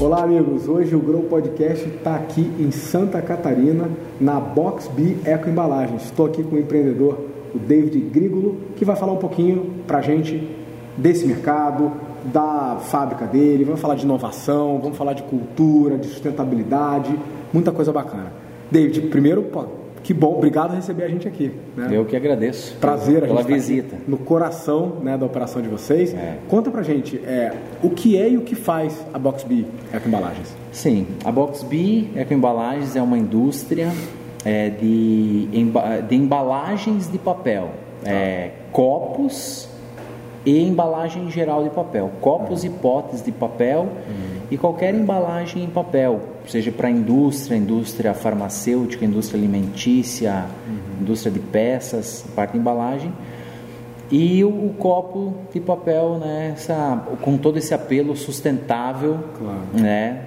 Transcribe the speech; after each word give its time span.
Olá, 0.00 0.22
amigos. 0.22 0.66
Hoje 0.68 0.94
o 0.94 1.00
Grow 1.00 1.24
Podcast 1.24 1.86
está 1.88 2.14
aqui 2.16 2.50
em 2.58 2.70
Santa 2.70 3.20
Catarina, 3.20 3.90
na 4.20 4.40
Box 4.40 4.88
B 4.88 5.16
Eco 5.24 5.50
Embalagens. 5.50 6.04
Estou 6.04 6.26
aqui 6.26 6.42
com 6.42 6.56
o 6.56 6.58
empreendedor, 6.58 7.18
o 7.54 7.58
David 7.58 7.98
Grigolo, 8.10 8.56
que 8.76 8.84
vai 8.84 8.96
falar 8.96 9.12
um 9.12 9.18
pouquinho 9.18 9.82
para 9.86 9.98
a 9.98 10.02
gente 10.02 10.56
desse 10.96 11.26
mercado, 11.26 11.92
da 12.24 12.78
fábrica 12.80 13.26
dele. 13.26 13.64
Vamos 13.64 13.80
falar 13.80 13.96
de 13.96 14.04
inovação, 14.04 14.78
vamos 14.80 14.96
falar 14.96 15.12
de 15.12 15.22
cultura, 15.24 15.98
de 15.98 16.06
sustentabilidade, 16.06 17.18
muita 17.52 17.72
coisa 17.72 17.92
bacana. 17.92 18.32
David, 18.70 19.08
primeiro, 19.08 19.42
pô, 19.42 19.83
que 20.04 20.12
bom, 20.12 20.36
obrigado 20.36 20.68
por 20.68 20.76
receber 20.76 21.04
a 21.04 21.08
gente 21.08 21.26
aqui. 21.26 21.50
Né? 21.74 21.88
Eu 21.90 22.04
que 22.04 22.14
agradeço. 22.14 22.76
Prazer 22.76 23.22
pela 23.22 23.40
a 23.40 23.42
gente 23.42 23.52
visita. 23.54 23.96
no 24.06 24.18
coração 24.18 24.98
né, 25.02 25.16
da 25.16 25.24
operação 25.24 25.62
de 25.62 25.68
vocês. 25.68 26.12
É. 26.12 26.36
Conta 26.46 26.70
pra 26.70 26.82
gente 26.82 27.16
é, 27.24 27.52
o 27.82 27.88
que 27.88 28.16
é 28.20 28.28
e 28.28 28.36
o 28.36 28.42
que 28.42 28.54
faz 28.54 29.04
a 29.14 29.18
Box 29.18 29.44
B 29.44 29.64
Eco 29.90 30.06
Embalagens. 30.06 30.54
Sim, 30.70 31.06
a 31.24 31.32
Box 31.32 31.62
B 31.62 32.08
Eco 32.14 32.34
Embalagens 32.34 32.94
é 32.94 33.00
uma 33.00 33.16
indústria 33.16 33.90
é, 34.44 34.68
de, 34.68 35.48
de 36.06 36.14
embalagens 36.14 37.10
de 37.10 37.16
papel. 37.16 37.70
Tá. 38.02 38.10
É, 38.10 38.50
copos 38.72 39.66
e 40.44 40.62
embalagem 40.62 41.30
geral 41.30 41.64
de 41.64 41.70
papel. 41.70 42.10
Copos 42.20 42.62
uhum. 42.62 42.66
e 42.68 42.70
potes 42.70 43.22
de 43.22 43.32
papel 43.32 43.80
uhum. 43.80 44.33
E 44.50 44.58
qualquer 44.58 44.94
embalagem 44.94 45.64
em 45.64 45.68
papel 45.68 46.20
seja 46.46 46.70
para 46.70 46.88
a 46.88 46.90
indústria, 46.90 47.56
indústria 47.56 48.14
farmacêutica, 48.14 49.04
indústria 49.04 49.38
alimentícia, 49.38 50.46
uhum. 50.66 51.02
indústria 51.02 51.32
de 51.32 51.40
peças, 51.40 52.24
parte 52.34 52.52
de 52.52 52.58
embalagem. 52.58 53.12
E 54.10 54.44
o, 54.44 54.48
o, 54.48 54.74
copo 54.78 55.34
de 55.52 55.60
papel, 55.60 56.18
né, 56.18 56.52
essa, 56.54 57.02
com 57.22 57.38
todo 57.38 57.56
esse 57.56 57.72
apelo 57.72 58.14
sustentável, 58.14 59.18
claro. 59.38 59.58
né, 59.72 60.26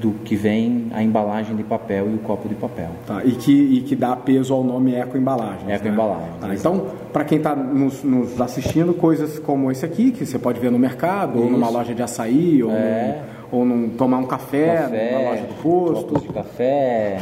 do 0.00 0.12
que 0.24 0.34
vem 0.34 0.86
a 0.92 1.02
embalagem 1.02 1.54
de 1.56 1.62
papel 1.62 2.10
e 2.10 2.14
o 2.14 2.18
copo 2.18 2.48
de 2.48 2.54
papel. 2.54 2.90
Tá, 3.06 3.22
e, 3.24 3.32
que, 3.32 3.52
e 3.52 3.80
que 3.82 3.94
dá 3.94 4.16
peso 4.16 4.54
ao 4.54 4.64
nome 4.64 4.94
eco-embalagem. 4.94 5.70
Eco-embalagem. 5.70 6.30
Né? 6.30 6.38
Tá, 6.40 6.54
então, 6.54 6.86
para 7.12 7.24
quem 7.24 7.38
está 7.38 7.54
nos, 7.54 8.02
nos, 8.02 8.40
assistindo, 8.40 8.94
coisas 8.94 9.38
como 9.38 9.70
esse 9.70 9.84
aqui, 9.84 10.10
que 10.10 10.24
você 10.24 10.38
pode 10.38 10.58
ver 10.58 10.70
no 10.70 10.78
mercado, 10.78 11.34
Isso. 11.34 11.44
ou 11.44 11.50
numa 11.50 11.68
loja 11.68 11.94
de 11.94 12.02
açaí, 12.02 12.62
ou 12.62 12.70
é. 12.70 13.22
no 13.32 13.37
ou 13.50 13.64
num, 13.64 13.88
tomar 13.90 14.18
um 14.18 14.26
café, 14.26 14.82
café 14.82 15.12
na 15.12 15.30
loja 15.30 15.42
do 15.42 15.54
posto. 15.62 16.20
de 16.20 16.28
café. 16.28 17.18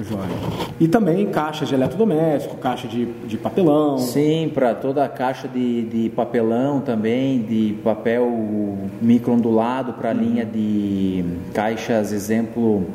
Joia. 0.00 0.20
E 0.78 0.88
também 0.88 1.26
caixas 1.26 1.68
de 1.68 1.74
eletrodoméstico, 1.74 2.56
caixa 2.56 2.88
de, 2.88 3.06
de 3.06 3.36
papelão. 3.36 3.98
Sim, 3.98 4.50
para 4.52 4.74
toda 4.74 5.04
a 5.04 5.08
caixa 5.08 5.46
de, 5.46 5.82
de 5.82 6.10
papelão 6.10 6.80
também, 6.80 7.42
de 7.42 7.76
papel 7.84 8.78
microondulado 9.00 9.94
para 9.94 10.10
a 10.10 10.14
uhum. 10.14 10.20
linha 10.20 10.44
de 10.44 11.24
caixas, 11.52 12.12
exemplo, 12.12 12.86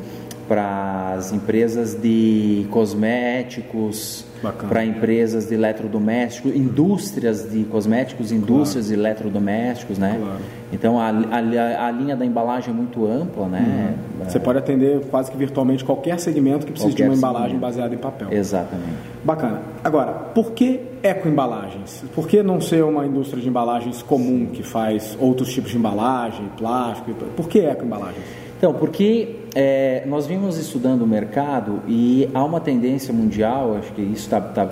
para 0.48 1.14
as 1.16 1.32
empresas 1.32 1.94
de 1.94 2.66
cosméticos, 2.70 4.24
para 4.68 4.84
empresas 4.84 5.48
de 5.48 5.54
eletrodomésticos, 5.54 6.54
indústrias 6.54 7.50
de 7.50 7.64
cosméticos, 7.64 8.30
indústrias 8.32 8.86
claro. 8.86 9.02
de 9.02 9.06
eletrodomésticos, 9.06 9.98
né? 9.98 10.16
Claro. 10.20 10.40
Então 10.72 10.98
a, 10.98 11.08
a, 11.08 11.86
a, 11.86 11.90
linha 11.90 12.16
da 12.16 12.24
embalagem 12.24 12.70
é 12.70 12.76
muito 12.76 13.06
ampla, 13.06 13.48
né? 13.48 13.94
Uhum. 14.18 14.24
Você 14.24 14.38
pode 14.38 14.58
atender 14.58 15.00
quase 15.10 15.30
que 15.30 15.36
virtualmente 15.36 15.84
qualquer 15.84 16.18
segmento 16.18 16.66
que 16.66 16.72
precise 16.72 16.92
qualquer 16.92 17.04
de 17.04 17.10
uma 17.10 17.16
embalagem 17.16 17.48
segmento. 17.50 17.66
baseada 17.66 17.94
em 17.94 17.98
papel. 17.98 18.28
Exatamente. 18.30 18.96
Bacana. 19.24 19.62
Agora, 19.82 20.12
por 20.12 20.52
que 20.52 20.80
ecoembalagens? 21.02 22.04
Por 22.14 22.26
que 22.26 22.42
não 22.42 22.60
ser 22.60 22.82
uma 22.84 23.06
indústria 23.06 23.40
de 23.40 23.48
embalagens 23.48 24.02
comum 24.02 24.46
que 24.46 24.62
faz 24.62 25.16
outros 25.20 25.52
tipos 25.52 25.70
de 25.70 25.78
embalagem, 25.78 26.48
plástico? 26.56 27.12
Por 27.36 27.48
que 27.48 27.60
ecoembalagens? 27.60 28.24
Então, 28.58 28.72
porque 28.72 29.35
é, 29.58 30.02
nós 30.04 30.26
vimos 30.26 30.58
estudando 30.58 31.00
o 31.00 31.06
mercado 31.06 31.80
e 31.88 32.28
há 32.34 32.44
uma 32.44 32.60
tendência 32.60 33.10
mundial, 33.10 33.78
acho 33.78 33.90
que 33.92 34.02
isso 34.02 34.24
está 34.24 34.38
tá 34.38 34.68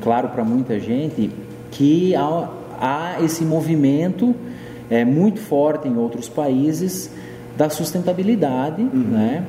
claro 0.00 0.28
para 0.28 0.44
muita 0.44 0.78
gente, 0.78 1.28
que 1.72 2.14
há, 2.14 2.48
há 2.80 3.16
esse 3.20 3.44
movimento 3.44 4.32
é, 4.88 5.04
muito 5.04 5.40
forte 5.40 5.88
em 5.88 5.96
outros 5.96 6.28
países 6.28 7.10
da 7.56 7.68
sustentabilidade, 7.68 8.80
uhum. 8.80 9.08
né? 9.10 9.44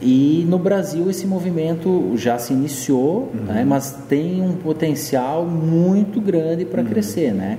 E 0.00 0.44
no 0.48 0.58
Brasil 0.58 1.08
esse 1.08 1.24
movimento 1.24 2.10
já 2.16 2.36
se 2.36 2.52
iniciou, 2.52 3.30
uhum. 3.32 3.44
né? 3.46 3.64
mas 3.64 3.92
tem 4.08 4.42
um 4.42 4.54
potencial 4.54 5.46
muito 5.46 6.20
grande 6.20 6.64
para 6.64 6.82
uhum. 6.82 6.88
crescer, 6.88 7.32
né? 7.32 7.58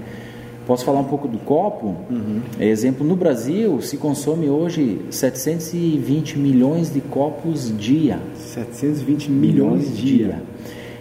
Posso 0.65 0.85
falar 0.85 1.01
um 1.01 1.05
pouco 1.05 1.27
do 1.27 1.37
copo? 1.39 1.95
Uhum. 2.09 2.41
Exemplo, 2.59 3.05
no 3.05 3.15
Brasil 3.15 3.81
se 3.81 3.97
consome 3.97 4.49
hoje 4.49 5.01
720 5.09 6.39
milhões 6.39 6.93
de 6.93 7.01
copos 7.01 7.75
dia. 7.77 8.19
720 8.35 9.29
milhões, 9.29 9.95
dia. 9.95 10.25
dia. 10.25 10.43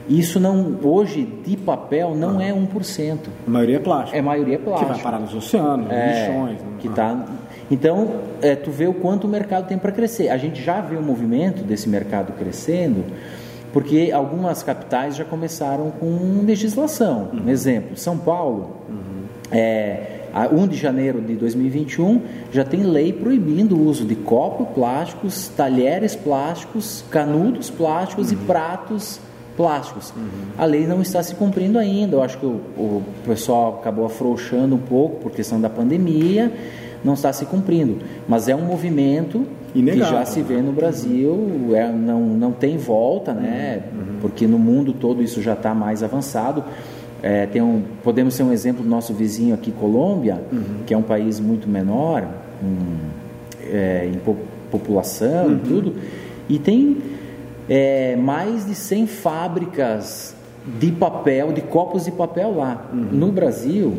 Isso 0.08 0.40
não, 0.40 0.78
hoje, 0.82 1.28
de 1.46 1.56
papel, 1.56 2.14
não 2.16 2.38
ah. 2.38 2.44
é 2.44 2.52
1%. 2.52 3.18
A 3.46 3.50
maioria 3.50 3.76
é 3.76 3.78
plástico. 3.78 4.16
É 4.16 4.18
a 4.18 4.22
maioria 4.22 4.54
é 4.56 4.58
plástico. 4.58 4.90
Que 4.90 4.94
vai 4.94 5.02
parar 5.02 5.20
nos 5.20 5.32
oceanos, 5.32 5.86
nos 5.86 5.94
é, 5.94 6.26
lixões. 6.26 6.60
Né? 6.60 6.66
Que 6.80 6.88
tá, 6.88 7.24
então, 7.70 8.16
é, 8.40 8.56
tu 8.56 8.70
vê 8.72 8.88
o 8.88 8.94
quanto 8.94 9.26
o 9.26 9.28
mercado 9.28 9.68
tem 9.68 9.78
para 9.78 9.92
crescer. 9.92 10.28
A 10.28 10.36
gente 10.36 10.60
já 10.60 10.80
vê 10.80 10.96
o 10.96 11.02
movimento 11.02 11.62
desse 11.62 11.88
mercado 11.88 12.32
crescendo, 12.32 13.04
porque 13.72 14.10
algumas 14.12 14.62
capitais 14.62 15.14
já 15.14 15.24
começaram 15.24 15.92
com 15.92 16.42
legislação. 16.44 17.30
Uhum. 17.32 17.44
Um 17.46 17.48
exemplo, 17.48 17.96
São 17.96 18.18
Paulo. 18.18 18.76
Uhum 18.88 19.11
é, 19.52 20.22
1 20.50 20.66
de 20.66 20.76
janeiro 20.76 21.20
de 21.20 21.34
2021 21.34 22.22
já 22.50 22.64
tem 22.64 22.82
lei 22.82 23.12
proibindo 23.12 23.76
o 23.76 23.86
uso 23.86 24.04
de 24.04 24.14
copos 24.14 24.68
plásticos, 24.74 25.48
talheres 25.48 26.16
plásticos, 26.16 27.04
canudos 27.10 27.68
plásticos 27.68 28.32
uhum. 28.32 28.38
e 28.38 28.46
pratos 28.46 29.20
plásticos. 29.56 30.12
Uhum. 30.16 30.24
A 30.56 30.64
lei 30.64 30.86
não 30.86 31.02
está 31.02 31.22
se 31.22 31.34
cumprindo 31.34 31.78
ainda. 31.78 32.16
Eu 32.16 32.22
acho 32.22 32.38
que 32.38 32.46
o, 32.46 32.60
o 32.76 33.02
pessoal 33.26 33.78
acabou 33.80 34.06
afrouxando 34.06 34.74
um 34.74 34.78
pouco 34.78 35.16
por 35.16 35.32
questão 35.32 35.60
da 35.60 35.68
pandemia, 35.68 36.50
não 37.04 37.14
está 37.14 37.32
se 37.32 37.44
cumprindo. 37.44 37.98
Mas 38.26 38.48
é 38.48 38.56
um 38.56 38.62
movimento 38.62 39.46
Inegável, 39.74 40.04
que 40.04 40.10
já 40.10 40.24
se 40.24 40.42
vê 40.42 40.60
no 40.60 40.72
Brasil, 40.72 41.70
é, 41.74 41.90
não, 41.90 42.20
não 42.20 42.52
tem 42.52 42.76
volta, 42.76 43.32
né? 43.32 43.82
Uhum. 43.92 44.18
Porque 44.20 44.46
no 44.46 44.58
mundo 44.58 44.92
todo 44.92 45.22
isso 45.22 45.40
já 45.40 45.54
está 45.54 45.74
mais 45.74 46.02
avançado. 46.02 46.64
É, 47.22 47.46
tem 47.46 47.62
um, 47.62 47.82
podemos 48.02 48.34
ser 48.34 48.42
um 48.42 48.52
exemplo 48.52 48.82
do 48.82 48.88
nosso 48.88 49.14
vizinho 49.14 49.54
aqui, 49.54 49.70
Colômbia, 49.70 50.42
uhum. 50.50 50.82
que 50.84 50.92
é 50.92 50.98
um 50.98 51.02
país 51.02 51.38
muito 51.38 51.68
menor 51.68 52.26
um, 52.62 52.96
é, 53.64 54.10
em 54.12 54.18
po 54.18 54.36
população 54.70 55.48
uhum. 55.48 55.52
e 55.52 55.68
tudo, 55.68 55.94
e 56.48 56.58
tem 56.58 56.96
é, 57.68 58.16
mais 58.16 58.64
de 58.64 58.74
100 58.74 59.06
fábricas 59.06 60.34
de 60.80 60.90
papel, 60.90 61.52
de 61.52 61.60
copos 61.60 62.06
de 62.06 62.10
papel 62.10 62.56
lá. 62.56 62.88
Uhum. 62.90 63.00
No 63.12 63.30
Brasil, 63.30 63.94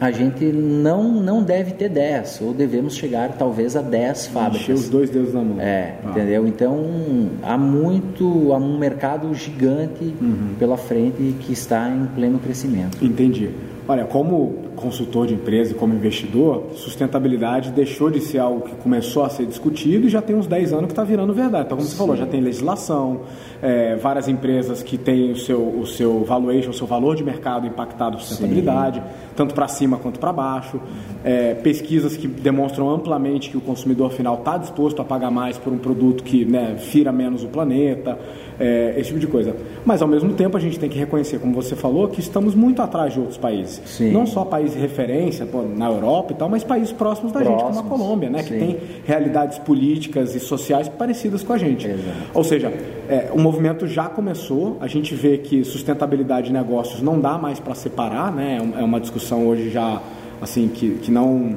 a 0.00 0.10
gente 0.10 0.44
não, 0.44 1.12
não 1.12 1.42
deve 1.42 1.72
ter 1.72 1.88
10, 1.88 2.40
ou 2.42 2.54
devemos 2.54 2.94
chegar 2.94 3.32
talvez 3.36 3.76
a 3.76 3.82
10 3.82 4.28
fábricas. 4.28 4.62
Encher 4.62 4.74
os 4.74 4.88
dois 4.88 5.10
dedos 5.10 5.34
na 5.34 5.42
mão. 5.42 5.60
É, 5.60 5.94
ah. 6.04 6.10
entendeu? 6.10 6.46
Então 6.46 7.30
há 7.42 7.58
muito, 7.58 8.52
há 8.52 8.56
um 8.56 8.78
mercado 8.78 9.32
gigante 9.34 10.14
uhum. 10.20 10.54
pela 10.58 10.76
frente 10.76 11.34
que 11.40 11.52
está 11.52 11.88
em 11.88 12.06
pleno 12.06 12.38
crescimento. 12.38 13.04
Entendi. 13.04 13.50
Olha, 13.86 14.04
como 14.04 14.67
consultor 14.78 15.26
de 15.26 15.34
empresa 15.34 15.72
e 15.72 15.74
como 15.74 15.94
investidor, 15.94 16.68
sustentabilidade 16.74 17.70
deixou 17.70 18.10
de 18.10 18.20
ser 18.20 18.38
algo 18.38 18.62
que 18.62 18.74
começou 18.76 19.24
a 19.24 19.28
ser 19.28 19.46
discutido 19.46 20.06
e 20.06 20.10
já 20.10 20.22
tem 20.22 20.34
uns 20.34 20.46
10 20.46 20.72
anos 20.72 20.86
que 20.86 20.92
está 20.92 21.04
virando 21.04 21.32
verdade. 21.32 21.66
Então, 21.66 21.76
como 21.76 21.88
Sim. 21.88 21.94
você 21.94 21.98
falou, 21.98 22.16
já 22.16 22.26
tem 22.26 22.40
legislação, 22.40 23.20
é, 23.62 23.96
várias 23.96 24.28
empresas 24.28 24.82
que 24.82 24.96
têm 24.96 25.32
o 25.32 25.36
seu, 25.36 25.60
o 25.60 25.86
seu 25.86 26.24
valuation, 26.24 26.70
o 26.70 26.74
seu 26.74 26.86
valor 26.86 27.16
de 27.16 27.24
mercado 27.24 27.66
impactado 27.66 28.16
por 28.16 28.22
sustentabilidade, 28.22 29.00
Sim. 29.00 29.06
tanto 29.36 29.54
para 29.54 29.68
cima 29.68 29.98
quanto 29.98 30.18
para 30.18 30.32
baixo. 30.32 30.80
É, 31.24 31.54
pesquisas 31.54 32.16
que 32.16 32.28
demonstram 32.28 32.90
amplamente 32.90 33.50
que 33.50 33.56
o 33.56 33.60
consumidor 33.60 34.10
final 34.12 34.36
está 34.36 34.56
disposto 34.56 35.02
a 35.02 35.04
pagar 35.04 35.30
mais 35.30 35.58
por 35.58 35.72
um 35.72 35.78
produto 35.78 36.22
que 36.22 36.44
né, 36.44 36.76
fira 36.78 37.12
menos 37.12 37.42
o 37.44 37.48
planeta 37.48 38.18
é, 38.58 38.94
esse 38.96 39.08
tipo 39.08 39.20
de 39.20 39.26
coisa. 39.26 39.54
Mas 39.84 40.02
ao 40.02 40.08
mesmo 40.08 40.32
tempo 40.34 40.56
a 40.56 40.60
gente 40.60 40.78
tem 40.78 40.88
que 40.88 40.98
reconhecer, 40.98 41.38
como 41.38 41.54
você 41.54 41.76
falou, 41.76 42.08
que 42.08 42.20
estamos 42.20 42.54
muito 42.54 42.82
atrás 42.82 43.12
de 43.12 43.20
outros 43.20 43.38
países. 43.38 43.80
Sim. 43.86 44.10
Não 44.10 44.26
só 44.26 44.44
países 44.44 44.67
de 44.72 44.78
referência 44.78 45.46
pô, 45.46 45.62
na 45.62 45.86
Europa 45.86 46.32
e 46.32 46.36
tal, 46.36 46.48
mas 46.48 46.64
países 46.64 46.92
próximos 46.92 47.32
da 47.32 47.40
próximos. 47.40 47.74
gente, 47.74 47.82
como 47.82 47.94
a 47.94 47.98
Colômbia, 47.98 48.30
né, 48.30 48.42
que 48.42 48.50
tem 48.50 48.78
realidades 49.04 49.58
políticas 49.58 50.34
e 50.34 50.40
sociais 50.40 50.88
parecidas 50.88 51.42
com 51.42 51.52
a 51.52 51.58
gente. 51.58 51.86
Exato. 51.86 52.16
Ou 52.34 52.44
seja, 52.44 52.72
é, 53.08 53.30
o 53.32 53.38
movimento 53.38 53.86
já 53.86 54.08
começou, 54.08 54.76
a 54.80 54.86
gente 54.86 55.14
vê 55.14 55.38
que 55.38 55.64
sustentabilidade 55.64 56.48
de 56.48 56.52
negócios 56.52 57.02
não 57.02 57.20
dá 57.20 57.38
mais 57.38 57.60
para 57.60 57.74
separar, 57.74 58.32
né? 58.32 58.58
É, 58.76 58.80
é 58.80 58.84
uma 58.84 59.00
discussão 59.00 59.46
hoje 59.46 59.70
já 59.70 60.00
assim 60.40 60.68
que, 60.68 60.90
que 60.98 61.10
não 61.10 61.56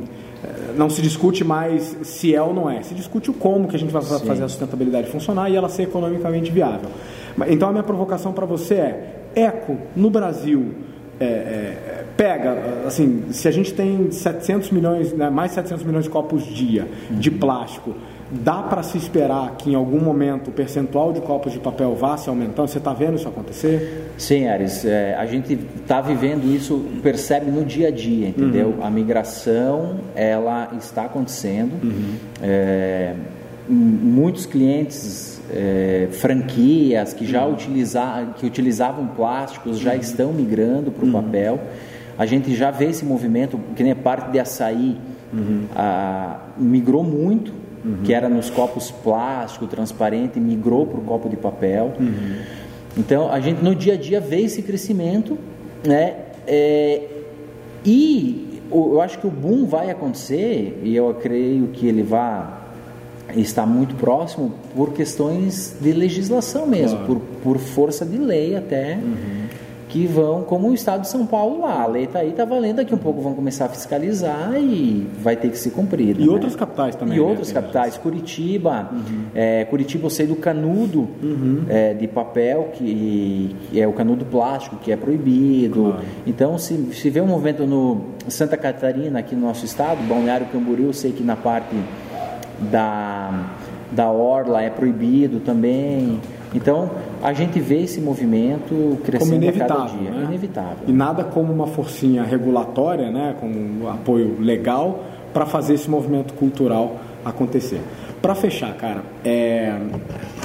não 0.76 0.90
se 0.90 1.02
discute 1.02 1.44
mais 1.44 1.98
se 2.04 2.34
é 2.34 2.42
ou 2.42 2.54
não 2.54 2.70
é, 2.70 2.82
se 2.82 2.96
discute 2.96 3.30
o 3.30 3.34
como 3.34 3.68
que 3.68 3.76
a 3.76 3.80
gente 3.80 3.92
vai 3.92 4.02
Sim. 4.02 4.26
fazer 4.26 4.44
a 4.44 4.50
sustentabilidade 4.50 5.08
funcionar 5.10 5.50
e 5.50 5.56
ela 5.56 5.70
ser 5.70 5.84
economicamente 5.84 6.52
viável. 6.52 6.90
Então 7.48 7.70
a 7.70 7.72
minha 7.72 7.84
provocação 7.84 8.34
para 8.34 8.46
você 8.46 8.76
é: 8.76 9.16
eco 9.36 9.78
no 9.96 10.10
Brasil 10.10 10.74
é, 11.20 11.26
é, 11.26 11.91
pega, 12.18 12.84
assim, 12.86 13.26
se 13.32 13.48
a 13.48 13.52
gente 13.52 13.74
tem 13.74 14.12
700 14.12 14.72
milhões, 14.72 15.14
né, 15.14 15.30
mais 15.30 15.52
700 15.52 15.84
milhões 15.84 16.04
de 16.06 16.10
copos 16.10 16.44
dia 16.46 16.88
de 17.10 17.32
plástico, 17.32 17.96
dá 18.32 18.64
para 18.64 18.82
se 18.82 18.98
esperar 18.98 19.58
que 19.58 19.72
em 19.72 19.76
algum 19.76 20.00
momento 20.00 20.50
o 20.50 20.52
percentual 20.52 21.12
de 21.12 21.20
copos 21.20 21.52
de 21.52 21.60
papel 21.60 21.94
vá 21.96 22.16
se 22.16 22.30
aumentando? 22.30 22.70
Você 22.70 22.78
está 22.78 22.94
vendo 22.94 23.16
isso 23.16 23.28
acontecer? 23.28 24.14
Sim, 24.18 24.48
Ares, 24.48 24.86
é, 24.86 25.16
a 25.16 25.26
gente 25.26 25.60
está 25.82 26.00
vivendo 26.00 26.46
isso, 26.46 26.86
percebe 27.04 27.52
no 27.52 27.66
dia 27.66 27.90
a 27.90 27.92
dia, 27.92 28.30
entendeu? 28.30 28.76
Uhum. 28.78 28.86
A 28.86 28.90
migração, 28.90 29.98
ela 30.16 30.72
está 30.78 31.06
acontecendo. 31.06 31.74
Uhum. 31.84 32.16
É, 32.42 33.14
muitos 33.68 34.46
clientes 34.46 35.42
é, 35.52 36.08
franquias 36.12 37.14
que 37.14 37.26
já 37.26 37.46
uhum. 37.46 37.54
utiliza, 37.54 38.34
que 38.38 38.46
utilizavam 38.46 39.08
plásticos 39.08 39.78
já 39.78 39.94
uhum. 39.94 40.00
estão 40.00 40.34
migrando 40.34 40.92
para 40.92 41.04
o 41.04 41.08
uhum. 41.08 41.14
papel. 41.14 41.60
A 42.18 42.26
gente 42.26 42.54
já 42.56 42.72
vê 42.72 42.86
esse 42.86 43.06
movimento, 43.06 43.60
que 43.76 43.84
nem 43.84 43.92
a 43.92 43.96
parte 43.96 44.32
de 44.32 44.40
açaí 44.40 44.98
uhum. 45.34 45.66
a, 45.76 46.40
migrou 46.58 47.04
muito, 47.04 47.54
uhum. 47.84 47.98
que 48.04 48.14
era 48.14 48.30
nos 48.30 48.50
copos 48.50 48.92
plástico, 48.92 49.68
transparente, 49.68 50.40
migrou 50.40 50.86
para 50.86 51.00
o 51.00 51.04
copo 51.04 51.30
de 51.30 51.38
papel. 51.38 51.94
Uhum. 52.00 52.36
Então 52.98 53.32
a 53.32 53.40
gente 53.40 53.64
no 53.64 53.74
dia 53.74 53.94
a 53.94 53.98
dia 53.98 54.20
vê 54.20 54.42
esse 54.42 54.62
crescimento, 54.62 55.38
né? 55.86 56.16
É, 56.46 57.08
e 57.86 58.62
eu 58.72 59.02
acho 59.02 59.20
que 59.20 59.28
o 59.28 59.32
boom 59.32 59.66
vai 59.66 59.90
acontecer 59.90 60.80
e 60.84 60.96
eu 60.96 61.14
creio 61.16 61.68
que 61.68 61.88
ele 61.88 62.04
vai 62.04 62.62
está 63.36 63.66
muito 63.66 63.96
próximo 63.96 64.54
por 64.76 64.92
questões 64.92 65.78
de 65.80 65.94
legislação 65.94 66.68
mesmo, 66.68 66.98
claro. 66.98 67.22
por, 67.42 67.56
por 67.56 67.58
força 67.60 68.06
de 68.06 68.18
lei 68.18 68.58
até. 68.58 68.96
Uhum 68.96 69.41
que 69.92 70.08
vão, 70.08 70.44
como 70.44 70.70
o 70.70 70.74
Estado 70.74 71.02
de 71.02 71.10
São 71.10 71.26
Paulo 71.26 71.60
lá, 71.60 71.82
a 71.82 71.86
lei 71.86 72.06
está 72.06 72.20
aí, 72.20 72.30
está 72.30 72.46
valendo, 72.46 72.78
daqui 72.78 72.96
um 72.96 72.98
pouco 72.98 73.20
vão 73.20 73.34
começar 73.34 73.66
a 73.66 73.70
fiscalizar 73.70 74.54
e 74.56 75.06
vai 75.20 75.36
ter 75.36 75.50
que 75.50 75.58
ser 75.58 75.72
cumprida. 75.72 76.22
E 76.22 76.26
né? 76.26 76.32
outras 76.32 76.56
capitais 76.56 76.96
também. 76.96 77.18
E 77.18 77.20
né? 77.20 77.28
outras 77.28 77.52
capitais, 77.52 77.98
Curitiba, 77.98 78.90
uhum. 78.90 79.26
é, 79.36 79.66
Curitiba 79.66 80.06
eu 80.06 80.10
sei 80.10 80.26
do 80.26 80.38
canudo 80.38 81.10
uhum. 81.22 81.66
é, 81.68 81.94
de 81.94 82.08
papel, 82.08 82.70
que, 82.74 83.54
que, 83.70 83.82
é 83.82 83.86
o 83.86 83.92
canudo 83.92 84.24
plástico, 84.24 84.78
que 84.78 84.94
é 84.94 84.96
proibido. 84.96 85.84
Claro. 85.84 86.06
Então, 86.26 86.58
se, 86.58 86.74
se 86.94 87.10
vê 87.10 87.20
um 87.20 87.28
movimento 87.28 87.68
no 87.68 88.00
Santa 88.30 88.56
Catarina, 88.56 89.20
aqui 89.20 89.36
no 89.36 89.42
nosso 89.42 89.66
estado, 89.66 90.02
Balneário 90.08 90.48
Camboriú, 90.54 90.88
eu 90.88 90.94
sei 90.94 91.12
que 91.12 91.22
na 91.22 91.36
parte 91.36 91.76
da, 92.72 93.52
da 93.92 94.10
orla 94.10 94.62
é 94.62 94.70
proibido 94.70 95.42
também. 95.42 96.18
Então, 96.54 96.92
a 97.24 97.34
gente 97.34 97.60
vê 97.60 97.82
esse 97.82 98.02
movimento 98.02 99.00
crescendo 99.04 99.48
a 99.48 99.52
cada 99.54 99.86
dia. 99.86 100.12
Né? 100.12 100.24
Inevitável. 100.26 100.84
E 100.88 100.92
nada 100.92 101.24
como 101.24 101.52
uma 101.52 101.68
forcinha 101.68 102.24
regulatória, 102.24 103.10
né, 103.10 103.36
com 103.40 103.48
um 103.48 103.90
apoio 103.90 104.38
legal, 104.40 105.04
para 105.34 105.46
fazer 105.46 105.76
esse 105.76 105.90
movimento 105.90 106.34
cultural 106.34 106.98
acontecer. 107.24 107.80
Para 108.22 108.36
fechar, 108.36 108.76
cara, 108.76 109.02
é, 109.26 109.76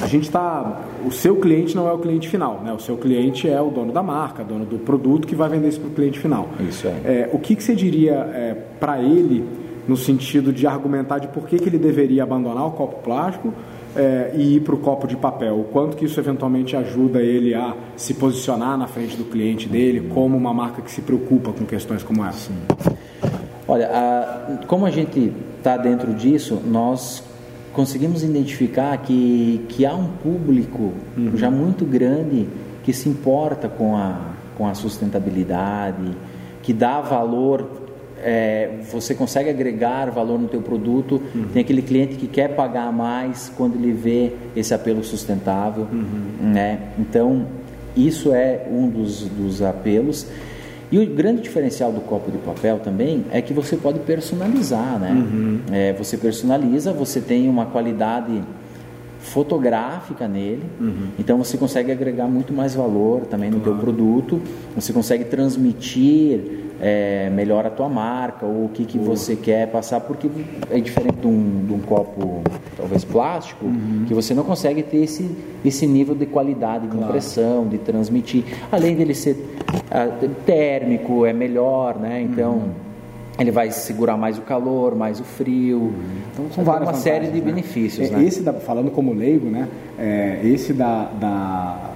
a 0.00 0.06
gente 0.06 0.24
está. 0.24 0.80
O 1.04 1.10
seu 1.10 1.36
cliente 1.36 1.76
não 1.76 1.86
é 1.86 1.92
o 1.92 1.98
cliente 1.98 2.26
final, 2.26 2.62
né? 2.64 2.72
O 2.72 2.78
seu 2.78 2.96
cliente 2.96 3.48
é 3.48 3.60
o 3.60 3.68
dono 3.68 3.92
da 3.92 4.02
marca, 4.02 4.42
dono 4.42 4.64
do 4.64 4.78
produto 4.78 5.26
que 5.26 5.34
vai 5.34 5.48
vender 5.50 5.68
isso 5.68 5.80
para 5.80 5.90
o 5.90 5.92
cliente 5.92 6.18
final. 6.18 6.48
Isso 6.58 6.86
é. 6.86 6.90
é 7.04 7.30
o 7.32 7.38
que, 7.38 7.54
que 7.54 7.62
você 7.62 7.74
diria 7.74 8.14
é, 8.14 8.56
para 8.80 8.98
ele 8.98 9.44
no 9.86 9.96
sentido 9.96 10.52
de 10.52 10.66
argumentar 10.66 11.18
de 11.18 11.28
por 11.28 11.46
que, 11.46 11.58
que 11.58 11.68
ele 11.68 11.78
deveria 11.78 12.22
abandonar 12.22 12.66
o 12.66 12.70
copo 12.70 13.02
plástico? 13.02 13.52
É, 13.96 14.32
e 14.34 14.56
ir 14.56 14.60
para 14.60 14.74
o 14.74 14.78
copo 14.78 15.06
de 15.06 15.16
papel? 15.16 15.60
O 15.60 15.64
quanto 15.64 15.96
que 15.96 16.04
isso 16.04 16.18
eventualmente 16.20 16.76
ajuda 16.76 17.20
ele 17.20 17.54
a 17.54 17.74
se 17.96 18.14
posicionar 18.14 18.76
na 18.76 18.86
frente 18.86 19.16
do 19.16 19.24
cliente 19.24 19.68
dele 19.68 20.08
como 20.12 20.36
uma 20.36 20.52
marca 20.52 20.82
que 20.82 20.90
se 20.90 21.00
preocupa 21.00 21.52
com 21.52 21.64
questões 21.64 22.02
como 22.02 22.24
essa? 22.24 22.50
Olha, 23.68 23.88
a, 23.88 24.66
como 24.66 24.86
a 24.86 24.90
gente 24.90 25.32
está 25.58 25.76
dentro 25.76 26.14
disso, 26.14 26.60
nós 26.64 27.22
conseguimos 27.72 28.22
identificar 28.22 28.96
que, 28.98 29.64
que 29.68 29.84
há 29.84 29.94
um 29.94 30.08
público 30.22 30.92
uhum. 31.16 31.36
já 31.36 31.50
muito 31.50 31.84
grande 31.84 32.48
que 32.84 32.92
se 32.92 33.08
importa 33.08 33.68
com 33.68 33.96
a, 33.96 34.18
com 34.56 34.66
a 34.66 34.74
sustentabilidade, 34.74 36.16
que 36.62 36.72
dá 36.72 37.00
valor 37.00 37.85
é, 38.26 38.70
você 38.90 39.14
consegue 39.14 39.48
agregar 39.48 40.10
valor 40.10 40.36
no 40.36 40.48
teu 40.48 40.60
produto. 40.60 41.22
Uhum. 41.32 41.46
Tem 41.52 41.62
aquele 41.62 41.80
cliente 41.80 42.16
que 42.16 42.26
quer 42.26 42.56
pagar 42.56 42.92
mais 42.92 43.52
quando 43.56 43.76
ele 43.76 43.92
vê 43.92 44.32
esse 44.56 44.74
apelo 44.74 45.04
sustentável, 45.04 45.86
uhum. 45.92 46.50
né? 46.52 46.80
Então 46.98 47.46
isso 47.96 48.34
é 48.34 48.66
um 48.68 48.88
dos, 48.88 49.20
dos 49.28 49.62
apelos. 49.62 50.26
E 50.90 50.98
o 50.98 51.06
grande 51.06 51.42
diferencial 51.42 51.92
do 51.92 52.00
copo 52.00 52.30
de 52.30 52.38
papel 52.38 52.80
também 52.80 53.24
é 53.30 53.40
que 53.40 53.52
você 53.52 53.76
pode 53.76 54.00
personalizar, 54.00 54.98
né? 54.98 55.12
Uhum. 55.12 55.60
É, 55.70 55.92
você 55.92 56.16
personaliza, 56.16 56.92
você 56.92 57.20
tem 57.20 57.48
uma 57.48 57.66
qualidade 57.66 58.42
fotográfica 59.20 60.28
nele, 60.28 60.62
uhum. 60.80 61.08
então 61.18 61.36
você 61.36 61.58
consegue 61.58 61.90
agregar 61.90 62.28
muito 62.28 62.52
mais 62.52 62.76
valor 62.76 63.22
também 63.22 63.50
no 63.50 63.58
claro. 63.58 63.78
teu 63.78 63.84
produto, 63.84 64.40
você 64.74 64.92
consegue 64.92 65.24
transmitir 65.24 66.65
é, 66.80 67.30
melhor 67.30 67.66
a 67.66 67.70
tua 67.70 67.88
marca 67.88 68.44
ou 68.44 68.66
o 68.66 68.68
que, 68.68 68.84
que 68.84 68.98
você 68.98 69.34
quer 69.36 69.68
passar, 69.68 70.00
porque 70.00 70.28
é 70.70 70.78
diferente 70.78 71.16
de 71.16 71.26
um, 71.26 71.64
de 71.66 71.72
um 71.72 71.80
copo, 71.80 72.42
talvez 72.76 73.04
plástico, 73.04 73.64
uhum. 73.66 74.04
que 74.06 74.14
você 74.14 74.34
não 74.34 74.44
consegue 74.44 74.82
ter 74.82 74.98
esse, 74.98 75.30
esse 75.64 75.86
nível 75.86 76.14
de 76.14 76.26
qualidade 76.26 76.84
de 76.84 76.90
claro. 76.90 77.06
impressão, 77.06 77.66
de 77.66 77.78
transmitir. 77.78 78.44
Além 78.70 78.94
dele 78.94 79.14
ser 79.14 79.32
uh, 79.32 80.28
térmico, 80.44 81.24
é 81.24 81.32
melhor, 81.32 81.98
né? 81.98 82.20
Então. 82.20 82.52
Uhum. 82.52 82.86
Ele 83.38 83.50
vai 83.50 83.70
segurar 83.70 84.16
mais 84.16 84.38
o 84.38 84.40
calor, 84.40 84.94
mais 84.94 85.20
o 85.20 85.24
frio. 85.24 85.78
Uhum. 85.78 85.92
Então, 86.32 86.46
são 86.52 86.64
várias 86.64 86.88
uma 86.88 86.94
série 86.94 87.26
de 87.26 87.38
né? 87.38 87.44
benefícios. 87.44 88.10
É, 88.10 88.16
né? 88.16 88.24
Esse, 88.24 88.40
da, 88.40 88.54
falando 88.54 88.90
como 88.90 89.12
leigo, 89.12 89.50
né? 89.50 89.68
É, 89.98 90.40
esse 90.42 90.72
da, 90.72 91.10
da 91.20 91.95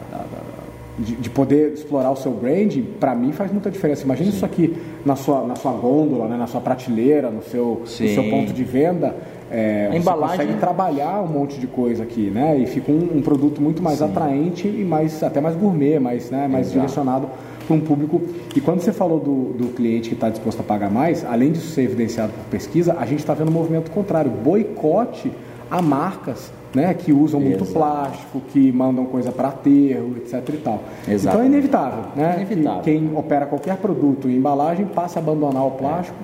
de, 0.98 1.16
de, 1.16 1.30
poder 1.30 1.72
explorar 1.72 2.10
o 2.10 2.16
seu 2.16 2.32
branding, 2.32 2.82
para 2.98 3.14
mim 3.14 3.32
faz 3.32 3.50
muita 3.50 3.70
diferença. 3.70 4.04
Imagina 4.04 4.30
Sim. 4.30 4.36
isso 4.36 4.44
aqui 4.44 4.76
na 5.04 5.16
sua, 5.16 5.46
na 5.46 5.56
sua 5.56 5.72
gôndola, 5.72 6.28
né, 6.28 6.36
na 6.36 6.46
sua 6.46 6.60
prateleira, 6.60 7.30
no 7.30 7.42
seu, 7.42 7.82
no 7.82 7.86
seu 7.86 8.24
ponto 8.24 8.52
de 8.52 8.64
venda. 8.64 9.14
É, 9.50 9.88
a 9.90 9.96
embalagem... 9.96 10.36
consegue 10.38 10.60
trabalhar 10.60 11.22
um 11.22 11.26
monte 11.26 11.58
de 11.58 11.66
coisa 11.66 12.04
aqui, 12.04 12.30
né? 12.30 12.56
E 12.58 12.66
fica 12.66 12.92
um, 12.92 13.16
um 13.16 13.22
produto 13.22 13.60
muito 13.60 13.82
mais 13.82 13.98
Sim. 13.98 14.04
atraente 14.04 14.68
e 14.68 14.84
mais 14.84 15.22
até 15.22 15.40
mais 15.40 15.56
gourmet, 15.56 15.98
mais, 15.98 16.30
né, 16.30 16.46
mais 16.46 16.70
direcionado 16.70 17.28
para 17.66 17.76
um 17.76 17.80
público. 17.80 18.20
E 18.54 18.60
quando 18.60 18.80
você 18.80 18.92
falou 18.92 19.18
do, 19.18 19.52
do 19.54 19.68
cliente 19.74 20.08
que 20.08 20.14
está 20.14 20.28
disposto 20.28 20.60
a 20.60 20.62
pagar 20.62 20.90
mais, 20.90 21.24
além 21.24 21.52
disso 21.52 21.68
ser 21.70 21.82
evidenciado 21.82 22.32
por 22.32 22.44
pesquisa, 22.50 22.96
a 22.98 23.06
gente 23.06 23.20
está 23.20 23.34
vendo 23.34 23.48
um 23.48 23.54
movimento 23.54 23.90
contrário, 23.90 24.30
boicote 24.30 25.32
a 25.70 25.80
marcas 25.80 26.52
né, 26.74 26.92
que 26.94 27.12
usam 27.12 27.40
muito 27.40 27.64
Exato. 27.64 27.72
plástico, 27.72 28.40
que 28.52 28.70
mandam 28.72 29.06
coisa 29.06 29.32
para 29.32 29.48
aterro, 29.48 30.16
etc. 30.18 30.48
e 30.48 30.56
tal. 30.58 30.82
Então 31.08 31.40
é 31.40 31.46
inevitável, 31.46 32.04
né? 32.14 32.34
Inevitável. 32.36 32.82
Que 32.82 32.92
quem 32.92 33.16
opera 33.16 33.46
qualquer 33.46 33.76
produto 33.76 34.28
em 34.28 34.36
embalagem 34.36 34.86
passa 34.86 35.18
a 35.18 35.22
abandonar 35.22 35.66
o 35.66 35.72
plástico 35.72 36.16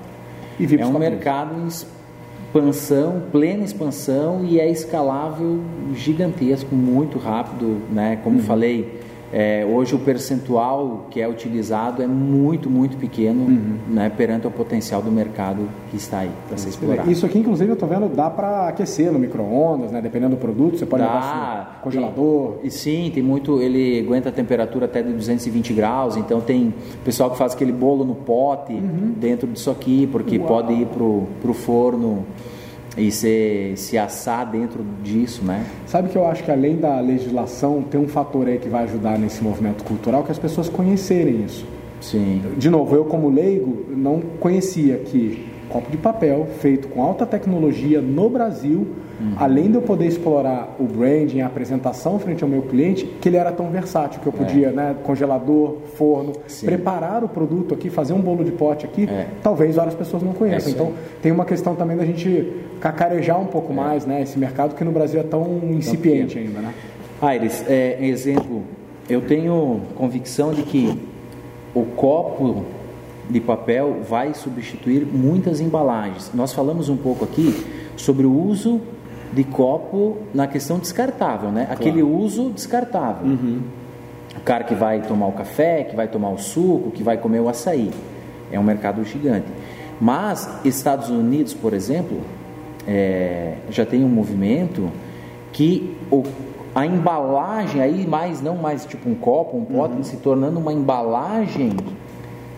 é. 0.58 0.62
e 0.62 0.66
vir 0.66 0.80
É 0.80 0.86
um 0.86 0.98
mercado 0.98 1.54
em 1.60 1.66
expansão, 1.66 3.22
plena 3.32 3.64
expansão 3.64 4.44
e 4.44 4.60
é 4.60 4.70
escalável 4.70 5.60
gigantesco, 5.94 6.74
muito 6.74 7.18
rápido, 7.18 7.82
né? 7.90 8.18
Como 8.22 8.36
uhum. 8.36 8.42
falei, 8.42 9.00
é, 9.32 9.66
hoje 9.68 9.94
o 9.94 9.98
percentual 9.98 11.06
que 11.10 11.20
é 11.20 11.28
utilizado 11.28 12.02
é 12.02 12.06
muito, 12.06 12.70
muito 12.70 12.96
pequeno 12.96 13.46
uhum. 13.46 13.78
né, 13.88 14.08
perante 14.08 14.46
o 14.46 14.50
potencial 14.50 15.02
do 15.02 15.10
mercado 15.10 15.68
que 15.90 15.96
está 15.96 16.20
aí 16.20 16.30
para 16.48 16.56
ser 16.56 16.68
explorado. 16.68 17.10
Isso 17.10 17.26
aqui, 17.26 17.38
inclusive, 17.38 17.70
eu 17.70 17.74
estou 17.74 17.88
vendo, 17.88 18.08
dá 18.08 18.30
para 18.30 18.68
aquecer 18.68 19.10
no 19.10 19.18
micro-ondas, 19.18 19.90
né, 19.90 20.00
dependendo 20.00 20.36
do 20.36 20.40
produto, 20.40 20.78
você 20.78 20.86
pode 20.86 21.02
dá, 21.02 21.12
levar 21.12 21.74
no 21.76 21.82
congelador. 21.82 22.58
e 22.62 22.70
sim, 22.70 23.10
tem 23.12 23.22
muito, 23.22 23.60
ele 23.60 24.00
aguenta 24.00 24.28
a 24.28 24.32
temperatura 24.32 24.86
até 24.86 25.02
de 25.02 25.12
220 25.12 25.72
graus, 25.72 26.16
então 26.16 26.40
tem 26.40 26.72
pessoal 27.04 27.30
que 27.30 27.36
faz 27.36 27.52
aquele 27.52 27.72
bolo 27.72 28.04
no 28.04 28.14
pote 28.14 28.72
uhum. 28.72 29.14
dentro 29.16 29.48
disso 29.48 29.70
aqui, 29.70 30.08
porque 30.10 30.38
Uau. 30.38 30.46
pode 30.46 30.72
ir 30.72 30.86
para 30.86 31.02
o 31.02 31.54
forno 31.54 32.24
e 32.96 33.10
se, 33.10 33.72
se 33.76 33.98
assar 33.98 34.50
dentro 34.50 34.84
disso, 35.02 35.44
né? 35.44 35.64
Sabe 35.86 36.08
que 36.08 36.16
eu 36.16 36.26
acho 36.26 36.42
que 36.42 36.50
além 36.50 36.76
da 36.76 36.98
legislação, 37.00 37.82
tem 37.82 38.00
um 38.00 38.08
fator 38.08 38.46
aí 38.48 38.58
que 38.58 38.68
vai 38.68 38.84
ajudar 38.84 39.18
nesse 39.18 39.42
movimento 39.42 39.84
cultural, 39.84 40.22
que 40.22 40.32
as 40.32 40.38
pessoas 40.38 40.68
conhecerem 40.68 41.44
isso. 41.44 41.66
Sim. 42.00 42.42
De 42.56 42.70
novo, 42.70 42.94
eu 42.94 43.04
como 43.04 43.28
leigo 43.28 43.86
não 43.88 44.20
conhecia 44.40 44.96
que 44.98 45.46
copo 45.68 45.90
de 45.90 45.96
papel 45.96 46.46
feito 46.60 46.88
com 46.88 47.02
alta 47.02 47.26
tecnologia 47.26 48.00
no 48.00 48.30
Brasil 48.30 48.86
Uhum. 49.20 49.32
Além 49.36 49.70
de 49.70 49.76
eu 49.76 49.82
poder 49.82 50.06
explorar 50.06 50.76
o 50.78 50.84
branding, 50.84 51.40
a 51.40 51.46
apresentação 51.46 52.18
frente 52.18 52.42
ao 52.42 52.50
meu 52.50 52.62
cliente, 52.62 53.04
que 53.20 53.28
ele 53.28 53.36
era 53.36 53.50
tão 53.50 53.70
versátil, 53.70 54.20
que 54.20 54.26
eu 54.26 54.32
podia, 54.32 54.68
é. 54.68 54.72
né, 54.72 54.96
congelador, 55.02 55.76
forno, 55.94 56.32
Sim. 56.46 56.66
preparar 56.66 57.24
o 57.24 57.28
produto 57.28 57.74
aqui, 57.74 57.88
fazer 57.88 58.12
um 58.12 58.20
bolo 58.20 58.44
de 58.44 58.52
pote 58.52 58.84
aqui, 58.84 59.08
é. 59.08 59.26
talvez 59.42 59.76
várias 59.76 59.94
pessoas 59.94 60.22
não 60.22 60.32
conheçam. 60.32 60.70
É 60.70 60.74
então, 60.74 60.92
tem 61.22 61.32
uma 61.32 61.44
questão 61.44 61.74
também 61.74 61.96
da 61.96 62.04
gente 62.04 62.52
cacarejar 62.80 63.40
um 63.40 63.46
pouco 63.46 63.72
é. 63.72 63.76
mais, 63.76 64.06
né, 64.06 64.22
esse 64.22 64.38
mercado 64.38 64.74
que 64.74 64.84
no 64.84 64.92
Brasil 64.92 65.20
é 65.20 65.24
tão 65.24 65.60
incipiente 65.70 66.38
ainda, 66.38 66.60
né? 66.60 66.74
Aires, 67.20 67.64
é, 67.66 67.96
exemplo, 68.00 68.62
eu 69.08 69.22
tenho 69.22 69.80
convicção 69.94 70.52
de 70.52 70.62
que 70.62 70.98
o 71.74 71.82
copo 71.82 72.64
de 73.28 73.40
papel 73.40 74.02
vai 74.08 74.34
substituir 74.34 75.04
muitas 75.04 75.60
embalagens. 75.60 76.30
Nós 76.34 76.52
falamos 76.52 76.88
um 76.88 76.96
pouco 76.96 77.24
aqui 77.24 77.64
sobre 77.96 78.26
o 78.26 78.32
uso 78.32 78.80
de 79.32 79.44
copo 79.44 80.18
na 80.32 80.46
questão 80.46 80.78
descartável, 80.78 81.50
né? 81.50 81.66
Aquele 81.70 82.00
claro. 82.00 82.16
uso 82.16 82.50
descartável. 82.50 83.26
Uhum. 83.26 83.60
O 84.36 84.40
cara 84.40 84.64
que 84.64 84.74
vai 84.74 85.02
tomar 85.02 85.26
o 85.26 85.32
café, 85.32 85.84
que 85.84 85.96
vai 85.96 86.06
tomar 86.06 86.30
o 86.30 86.38
suco, 86.38 86.90
que 86.90 87.02
vai 87.02 87.16
comer 87.16 87.40
o 87.40 87.48
açaí. 87.48 87.90
É 88.52 88.60
um 88.60 88.62
mercado 88.62 89.02
gigante. 89.04 89.46
Mas 90.00 90.48
Estados 90.64 91.08
Unidos, 91.08 91.54
por 91.54 91.72
exemplo, 91.72 92.20
é, 92.86 93.54
já 93.70 93.84
tem 93.84 94.04
um 94.04 94.08
movimento 94.08 94.90
que 95.52 95.96
o, 96.10 96.22
a 96.74 96.84
embalagem 96.84 97.80
aí 97.80 98.06
mais 98.06 98.42
não 98.42 98.56
mais 98.56 98.84
tipo 98.84 99.08
um 99.08 99.14
copo, 99.14 99.56
um 99.56 99.64
pote, 99.64 99.94
uhum. 99.94 100.04
se 100.04 100.16
tornando 100.18 100.58
uma 100.58 100.72
embalagem 100.72 101.72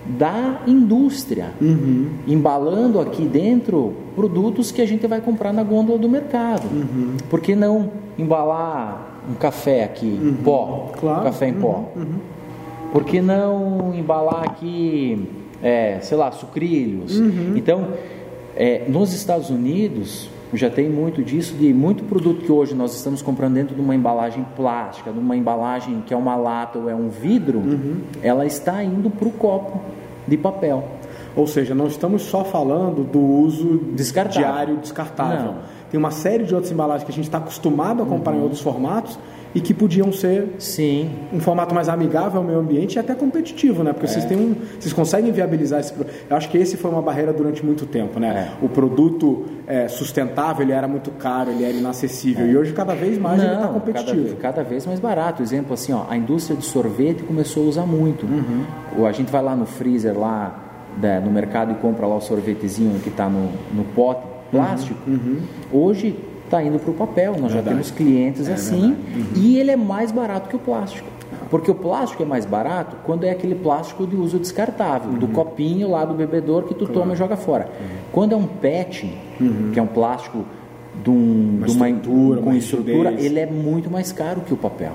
da 0.09 0.63
indústria, 0.67 1.53
uhum. 1.61 2.09
embalando 2.27 2.99
aqui 2.99 3.27
dentro 3.27 3.95
produtos 4.15 4.73
que 4.73 4.81
a 4.81 4.87
gente 4.87 5.07
vai 5.07 5.21
comprar 5.21 5.53
na 5.53 5.63
gôndola 5.63 5.99
do 5.99 6.09
mercado. 6.09 6.67
Uhum. 6.67 7.17
Por 7.29 7.41
que 7.41 7.55
não 7.55 7.91
embalar 8.19 9.21
um 9.31 9.35
café 9.35 9.85
aqui, 9.85 10.19
uhum. 10.21 10.37
pó, 10.43 10.93
claro. 10.99 11.25
café 11.25 11.49
em 11.49 11.55
pó? 11.55 11.91
Uhum. 11.95 12.03
Uhum. 12.03 12.19
Por 12.93 13.05
que 13.05 13.21
não 13.21 13.95
embalar 13.95 14.45
aqui, 14.45 15.29
é, 15.63 15.99
sei 16.01 16.17
lá, 16.17 16.33
sucrilhos? 16.33 17.19
Uhum. 17.19 17.53
Então, 17.55 17.89
é, 18.59 18.85
nos 18.89 19.13
Estados 19.13 19.51
Unidos 19.51 20.29
já 20.53 20.69
tem 20.69 20.89
muito 20.89 21.23
disso, 21.23 21.55
de 21.55 21.73
muito 21.73 22.03
produto 22.05 22.45
que 22.45 22.51
hoje 22.51 22.75
nós 22.75 22.93
estamos 22.97 23.23
comprando 23.23 23.55
dentro 23.55 23.75
de 23.75 23.81
uma 23.81 23.95
embalagem 23.95 24.45
plástica, 24.57 25.13
de 25.13 25.19
uma 25.19 25.37
embalagem 25.37 26.03
que 26.05 26.13
é 26.13 26.17
uma 26.17 26.35
lata 26.35 26.77
ou 26.77 26.91
é 26.91 26.95
um 26.95 27.09
vidro, 27.09 27.59
uhum. 27.59 28.01
ela 28.21 28.45
está 28.45 28.83
indo 28.83 29.11
para 29.11 29.29
o 29.29 29.31
copo 29.31 29.81
de 30.27 30.37
papel. 30.37 30.89
Ou 31.37 31.47
seja, 31.47 31.73
não 31.73 31.87
estamos 31.87 32.23
só 32.23 32.45
falando 32.45 33.05
do 33.05 33.21
uso 33.21 33.79
descartável. 33.93 34.41
diário 34.41 34.77
descartável. 34.79 35.53
Não. 35.53 35.59
Tem 35.91 36.01
uma 36.01 36.11
série 36.11 36.43
de 36.43 36.53
outras 36.53 36.73
embalagens 36.73 37.05
que 37.05 37.13
a 37.13 37.15
gente 37.15 37.27
está 37.27 37.39
acostumado 37.39 38.03
a 38.03 38.07
comprar 38.07 38.33
uhum. 38.33 38.41
em 38.41 38.43
outros 38.43 38.61
formatos 38.61 39.17
e 39.55 39.61
que 39.61 39.73
podiam 39.73 40.13
ser 40.13 40.55
Sim. 40.59 41.11
um 41.33 41.41
formato 41.41 41.75
mais 41.75 41.89
amigável 41.89 42.41
ao 42.41 42.47
meio 42.47 42.59
ambiente 42.59 42.97
e 42.97 42.99
até 42.99 43.15
competitivo, 43.15 43.83
né? 43.83 43.93
Porque 43.93 44.07
é. 44.07 44.09
vocês 44.09 44.25
têm 44.25 44.37
um, 44.37 44.55
vocês 44.79 44.93
conseguem 44.93 45.33
viabilizar 45.33 45.81
esse. 45.81 45.95
Eu 46.29 46.37
acho 46.37 46.49
que 46.49 46.59
esse 46.59 46.77
foi 46.77 46.91
uma 46.91 47.01
barreira 47.01 47.33
durante 47.33 47.65
muito 47.65 47.87
tempo, 47.87 48.21
né? 48.21 48.53
É. 48.53 48.65
O 48.65 48.69
produto 48.69 49.47
é, 49.67 49.89
sustentável 49.89 50.63
ele 50.63 50.73
era 50.73 50.87
muito 50.87 51.11
caro, 51.13 51.51
ele 51.51 51.65
era 51.65 51.77
inacessível 51.77 52.47
é. 52.47 52.51
e 52.51 52.57
hoje 52.57 52.73
cada 52.73 52.95
vez 52.95 53.19
mais 53.19 53.39
Não, 53.39 53.47
ele 53.47 53.55
está 53.55 53.69
competitivo. 53.69 54.37
Cada, 54.37 54.55
cada, 54.55 54.65
vez 54.65 54.87
mais 54.87 55.01
barato. 55.01 55.43
Exemplo 55.43 55.75
assim, 55.75 55.93
ó, 55.93 56.05
a 56.09 56.17
indústria 56.17 56.57
de 56.57 56.65
sorvete 56.65 57.23
começou 57.23 57.65
a 57.65 57.69
usar 57.69 57.87
muito. 57.87 58.27
Uhum. 58.27 59.07
A 59.07 59.13
gente 59.13 59.31
vai 59.31 59.43
lá 59.43 59.57
no 59.57 59.65
freezer 59.65 60.19
lá 60.19 60.65
né, 61.01 61.21
no 61.21 61.31
mercado 61.31 61.73
e 61.73 61.75
compra 61.77 62.07
lá 62.07 62.17
o 62.17 62.21
sorvetezinho 62.21 62.99
que 63.01 63.09
está 63.09 63.29
no, 63.29 63.51
no 63.73 63.85
pote 63.95 64.23
plástico. 64.51 64.99
Uhum. 65.07 65.15
Uhum. 65.15 65.41
Hoje 65.73 66.17
está 66.49 66.63
indo 66.63 66.79
para 66.79 66.91
o 66.91 66.95
papel. 66.95 67.33
Nós 67.33 67.53
verdade. 67.53 67.65
já 67.65 67.71
temos 67.71 67.91
clientes 67.91 68.49
é 68.49 68.55
assim 68.55 68.93
uhum. 68.93 69.27
e 69.37 69.59
ele 69.59 69.71
é 69.71 69.77
mais 69.77 70.11
barato 70.11 70.49
que 70.49 70.57
o 70.57 70.59
plástico. 70.59 71.09
Porque 71.51 71.71
o 71.71 71.75
plástico 71.75 72.23
é 72.23 72.27
mais 72.27 72.45
barato 72.45 72.97
quando 73.05 73.25
é 73.25 73.31
aquele 73.31 73.55
plástico 73.55 74.07
de 74.07 74.17
uso 74.17 74.39
descartável, 74.39 75.11
uhum. 75.11 75.19
do 75.19 75.29
copinho 75.29 75.91
lá 75.91 76.05
do 76.05 76.15
bebedor 76.15 76.65
que 76.65 76.75
tu 76.75 76.87
claro. 76.87 77.01
toma 77.01 77.15
e 77.15 77.17
joga 77.17 77.37
fora. 77.37 77.65
Uhum. 77.65 77.87
Quando 78.13 78.33
é 78.33 78.37
um 78.37 78.47
PET, 78.47 79.11
uhum. 79.41 79.71
que 79.73 79.79
é 79.79 79.83
um 79.83 79.87
plástico 79.87 80.45
de, 81.03 81.11
um, 81.11 81.59
uma 81.59 81.67
de 81.67 81.73
uma 81.73 81.89
estrutura, 81.89 82.43
com 82.43 82.55
estrutura, 82.55 83.13
ele 83.13 83.39
é 83.39 83.47
muito 83.47 83.91
mais 83.91 84.13
caro 84.13 84.43
que 84.43 84.53
o 84.53 84.57
papel. 84.57 84.93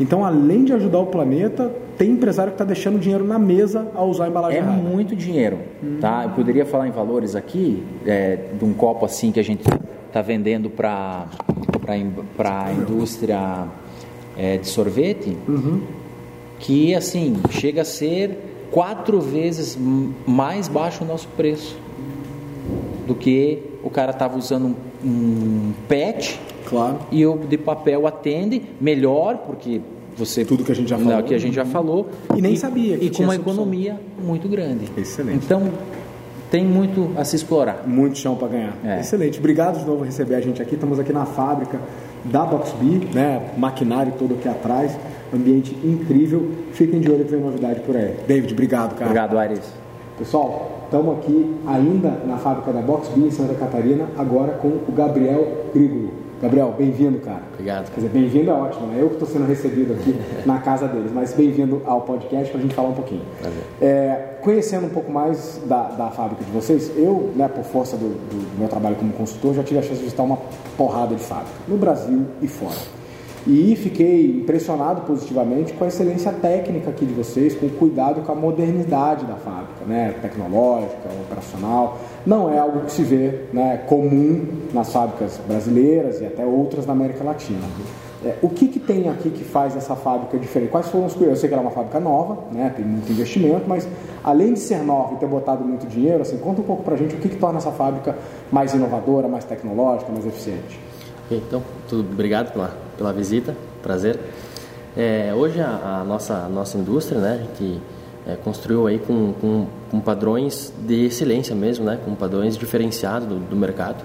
Então, 0.00 0.24
além 0.24 0.64
de 0.64 0.72
ajudar 0.72 0.98
o 0.98 1.06
planeta, 1.06 1.70
tem 1.98 2.12
empresário 2.12 2.52
que 2.52 2.54
está 2.54 2.64
deixando 2.64 2.98
dinheiro 2.98 3.22
na 3.22 3.38
mesa 3.38 3.88
ao 3.94 4.08
usar 4.08 4.24
a 4.24 4.28
embalagem 4.28 4.58
É 4.58 4.62
errada. 4.62 4.80
muito 4.80 5.14
dinheiro, 5.14 5.58
hum. 5.84 5.98
tá? 6.00 6.22
Eu 6.24 6.30
poderia 6.30 6.64
falar 6.64 6.88
em 6.88 6.90
valores 6.90 7.36
aqui, 7.36 7.84
é, 8.06 8.38
de 8.58 8.64
um 8.64 8.72
copo 8.72 9.04
assim 9.04 9.30
que 9.30 9.38
a 9.38 9.44
gente 9.44 9.62
está 10.10 10.20
vendendo 10.20 10.68
para 10.68 11.28
a 11.88 12.72
indústria 12.72 13.68
é, 14.36 14.58
de 14.58 14.66
sorvete, 14.66 15.36
uhum. 15.48 15.82
que 16.58 16.94
assim 16.94 17.36
chega 17.50 17.82
a 17.82 17.84
ser 17.84 18.36
quatro 18.70 19.20
vezes 19.20 19.78
mais 20.26 20.68
baixo 20.68 21.04
o 21.04 21.06
nosso 21.06 21.28
preço 21.28 21.76
do 23.06 23.14
que 23.14 23.62
o 23.82 23.90
cara 23.90 24.10
estava 24.10 24.36
usando 24.36 24.76
um, 25.04 25.08
um 25.08 25.72
PET 25.88 26.38
claro. 26.66 26.98
e 27.10 27.24
o 27.26 27.38
de 27.38 27.58
papel 27.58 28.06
atende 28.06 28.62
melhor 28.80 29.38
porque 29.38 29.80
você 30.16 30.44
tudo 30.44 30.64
que 30.64 30.72
a 30.72 30.74
gente 30.74 30.88
já 30.88 30.98
falou, 30.98 31.22
que 31.22 31.34
a 31.34 31.38
gente 31.38 31.54
já 31.54 31.64
falou 31.64 32.08
e 32.36 32.42
nem 32.42 32.54
e, 32.54 32.56
sabia 32.56 32.98
que 32.98 33.06
e 33.06 33.10
com 33.10 33.22
uma 33.22 33.34
economia 33.36 33.98
muito 34.22 34.48
grande. 34.48 34.86
Excelente. 34.96 35.44
Então 35.44 35.70
tem 36.50 36.64
muito 36.64 37.12
a 37.16 37.24
se 37.24 37.36
explorar. 37.36 37.84
Muito 37.86 38.18
chão 38.18 38.34
para 38.34 38.48
ganhar. 38.48 38.74
É. 38.84 39.00
Excelente. 39.00 39.38
Obrigado 39.38 39.78
de 39.78 39.84
novo 39.84 39.98
por 39.98 40.06
receber 40.06 40.34
a 40.34 40.40
gente 40.40 40.60
aqui. 40.60 40.74
Estamos 40.74 40.98
aqui 40.98 41.12
na 41.12 41.24
fábrica 41.24 41.78
da 42.24 42.44
Boxbee, 42.44 43.08
né? 43.14 43.50
Maquinário 43.56 44.12
todo 44.18 44.34
aqui 44.34 44.48
atrás. 44.48 44.96
Ambiente 45.32 45.72
incrível. 45.84 46.50
Fiquem 46.72 47.00
de 47.00 47.10
olho 47.10 47.24
que 47.24 47.30
vem 47.30 47.40
novidade 47.40 47.80
por 47.80 47.96
aí. 47.96 48.16
David, 48.26 48.52
obrigado, 48.52 48.94
cara. 48.94 49.04
Obrigado, 49.04 49.38
Ares. 49.38 49.72
Pessoal, 50.18 50.82
estamos 50.84 51.18
aqui 51.18 51.56
ainda 51.66 52.10
na 52.26 52.36
fábrica 52.36 52.72
da 52.72 52.82
Boxbee 52.82 53.28
em 53.28 53.30
Santa 53.30 53.54
Catarina, 53.54 54.06
agora 54.18 54.52
com 54.54 54.68
o 54.68 54.92
Gabriel 54.94 55.66
Grigolo. 55.72 56.29
Gabriel, 56.40 56.74
bem-vindo, 56.76 57.18
cara. 57.18 57.42
Obrigado. 57.52 57.90
Quer 57.90 57.96
dizer, 57.96 58.08
bem-vindo 58.08 58.50
é 58.50 58.54
ótimo, 58.54 58.86
né? 58.86 58.96
Eu 58.98 59.08
que 59.08 59.16
estou 59.16 59.28
sendo 59.28 59.46
recebido 59.46 59.92
aqui 59.92 60.18
na 60.46 60.58
casa 60.58 60.88
deles, 60.88 61.12
mas 61.12 61.34
bem-vindo 61.34 61.82
ao 61.84 62.00
podcast 62.00 62.50
para 62.50 62.58
a 62.58 62.62
gente 62.62 62.74
falar 62.74 62.88
um 62.88 62.94
pouquinho. 62.94 63.20
É, 63.78 64.38
conhecendo 64.40 64.86
um 64.86 64.90
pouco 64.90 65.12
mais 65.12 65.60
da, 65.66 65.90
da 65.90 66.08
fábrica 66.08 66.42
de 66.42 66.50
vocês, 66.50 66.90
eu, 66.96 67.30
né, 67.36 67.46
por 67.46 67.62
força 67.64 67.94
do, 67.94 68.08
do, 68.08 68.58
meu 68.58 68.68
trabalho 68.68 68.96
como 68.96 69.12
consultor, 69.12 69.52
já 69.52 69.62
tive 69.62 69.80
a 69.80 69.82
chance 69.82 69.96
de 69.96 70.04
visitar 70.04 70.22
uma 70.22 70.38
porrada 70.78 71.14
de 71.14 71.22
fábrica, 71.22 71.52
no 71.68 71.76
Brasil 71.76 72.24
e 72.40 72.48
fora. 72.48 72.78
E 73.46 73.74
fiquei 73.76 74.38
impressionado 74.38 75.02
positivamente 75.02 75.72
com 75.74 75.84
a 75.84 75.88
excelência 75.88 76.32
técnica 76.32 76.90
aqui 76.90 77.04
de 77.04 77.12
vocês, 77.12 77.54
com 77.54 77.66
o 77.66 77.70
cuidado 77.70 78.22
com 78.22 78.32
a 78.32 78.34
modernidade 78.34 79.24
da 79.24 79.34
fábrica, 79.34 79.84
né? 79.86 80.14
tecnológica, 80.20 81.08
operacional. 81.26 81.98
Não 82.26 82.52
é 82.52 82.58
algo 82.58 82.80
que 82.80 82.92
se 82.92 83.02
vê 83.02 83.46
né, 83.52 83.78
comum 83.86 84.46
nas 84.72 84.92
fábricas 84.92 85.40
brasileiras 85.46 86.20
e 86.20 86.26
até 86.26 86.44
outras 86.44 86.86
na 86.86 86.92
América 86.92 87.24
Latina. 87.24 87.60
É, 88.22 88.36
o 88.42 88.50
que, 88.50 88.68
que 88.68 88.78
tem 88.78 89.08
aqui 89.08 89.30
que 89.30 89.42
faz 89.42 89.74
essa 89.74 89.96
fábrica 89.96 90.38
diferente? 90.38 90.70
Quais 90.70 90.88
foram 90.88 91.06
os 91.06 91.18
Eu 91.18 91.34
sei 91.34 91.48
que 91.48 91.54
ela 91.54 91.62
é 91.62 91.66
uma 91.66 91.70
fábrica 91.70 91.98
nova, 91.98 92.44
né, 92.52 92.70
tem 92.76 92.84
muito 92.84 93.10
investimento, 93.10 93.64
mas 93.66 93.88
além 94.22 94.52
de 94.52 94.60
ser 94.60 94.82
nova 94.84 95.14
e 95.14 95.16
ter 95.16 95.26
botado 95.26 95.64
muito 95.64 95.86
dinheiro, 95.86 96.20
assim, 96.20 96.36
conta 96.36 96.60
um 96.60 96.64
pouco 96.64 96.82
para 96.82 96.94
a 96.94 96.96
gente 96.98 97.14
o 97.14 97.18
que, 97.18 97.30
que 97.30 97.36
torna 97.36 97.56
essa 97.56 97.70
fábrica 97.70 98.14
mais 98.52 98.74
inovadora, 98.74 99.26
mais 99.26 99.44
tecnológica, 99.44 100.12
mais 100.12 100.26
eficiente. 100.26 100.78
Então, 101.30 101.62
tudo, 101.88 102.10
obrigado 102.12 102.52
pela, 102.52 102.76
pela 102.98 103.12
visita, 103.12 103.56
prazer. 103.82 104.18
É, 104.94 105.32
hoje 105.34 105.60
a, 105.60 106.00
a, 106.00 106.04
nossa, 106.04 106.34
a 106.34 106.48
nossa 106.48 106.76
indústria, 106.76 107.20
né, 107.20 107.40
a 107.40 107.46
gente 107.46 107.80
é, 108.32 108.36
construiu 108.36 108.86
aí 108.86 108.98
com, 108.98 109.32
com, 109.34 109.66
com, 109.90 110.00
padrões 110.00 110.72
de 110.86 111.06
excelência 111.06 111.54
mesmo, 111.54 111.84
né, 111.84 111.98
com 112.04 112.14
padrões 112.14 112.56
diferenciados 112.56 113.26
do, 113.26 113.38
do 113.38 113.56
mercado. 113.56 114.04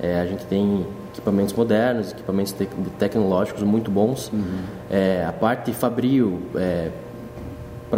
É, 0.00 0.20
a 0.20 0.26
gente 0.26 0.44
tem 0.46 0.86
equipamentos 1.12 1.54
modernos, 1.54 2.10
equipamentos 2.10 2.52
te 2.52 2.66
tecnológicos 2.98 3.62
muito 3.62 3.90
bons. 3.90 4.30
Uhum. 4.32 4.62
É, 4.90 5.24
a 5.26 5.32
parte 5.32 5.72
fabril, 5.72 6.42
é, 6.56 6.90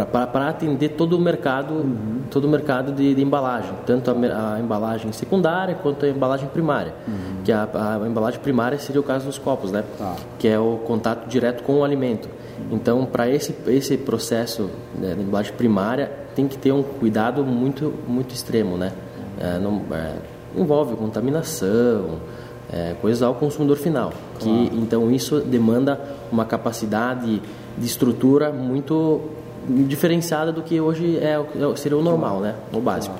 para 0.05 0.49
atender 0.49 0.89
todo 0.89 1.13
o 1.13 1.19
mercado, 1.19 1.73
uhum. 1.73 2.21
todo 2.29 2.45
o 2.45 2.49
mercado 2.49 2.91
de, 2.91 3.15
de 3.15 3.21
embalagem, 3.21 3.71
tanto 3.85 4.11
a, 4.11 4.53
a, 4.53 4.59
embalagem 4.59 5.11
secundária 5.11 5.75
quanto 5.75 6.05
a 6.05 6.09
embalagem 6.09 6.47
primária. 6.49 6.93
Uhum. 7.07 7.43
Que 7.43 7.51
a, 7.51 7.67
a, 7.73 8.07
embalagem 8.07 8.39
primária 8.39 8.77
seria 8.77 9.01
o 9.01 9.03
caso 9.03 9.25
dos 9.25 9.37
copos, 9.37 9.71
né? 9.71 9.83
Tá. 9.97 10.15
Que 10.37 10.47
é 10.47 10.59
o 10.59 10.79
contato 10.85 11.27
direto 11.27 11.63
com 11.63 11.79
o 11.79 11.83
alimento. 11.83 12.29
Então, 12.71 13.05
para 13.05 13.29
esse 13.29 13.55
esse 13.67 13.97
processo 13.97 14.69
né, 14.95 15.13
de 15.13 15.21
embalagem 15.21 15.53
primária, 15.53 16.11
tem 16.35 16.47
que 16.47 16.57
ter 16.57 16.71
um 16.71 16.83
cuidado 16.83 17.43
muito 17.43 17.93
muito 18.07 18.33
extremo, 18.33 18.77
né? 18.77 18.91
É, 19.39 19.59
não, 19.59 19.83
é, 19.91 20.15
envolve 20.55 20.95
contaminação, 20.95 22.19
é, 22.71 22.95
coisas 22.99 23.21
ao 23.21 23.35
consumidor 23.35 23.77
final. 23.77 24.11
Que 24.39 24.49
então 24.73 25.09
isso 25.11 25.39
demanda 25.39 25.99
uma 26.31 26.45
capacidade 26.45 27.41
de 27.77 27.85
estrutura 27.85 28.51
muito 28.51 29.21
diferenciada 29.67 30.51
do 30.51 30.61
que 30.61 30.79
hoje 30.79 31.17
é, 31.17 31.33
é 31.33 31.75
seria 31.75 31.97
o 31.97 32.03
normal, 32.03 32.39
né? 32.39 32.55
O 32.73 32.79
básico. 32.79 33.15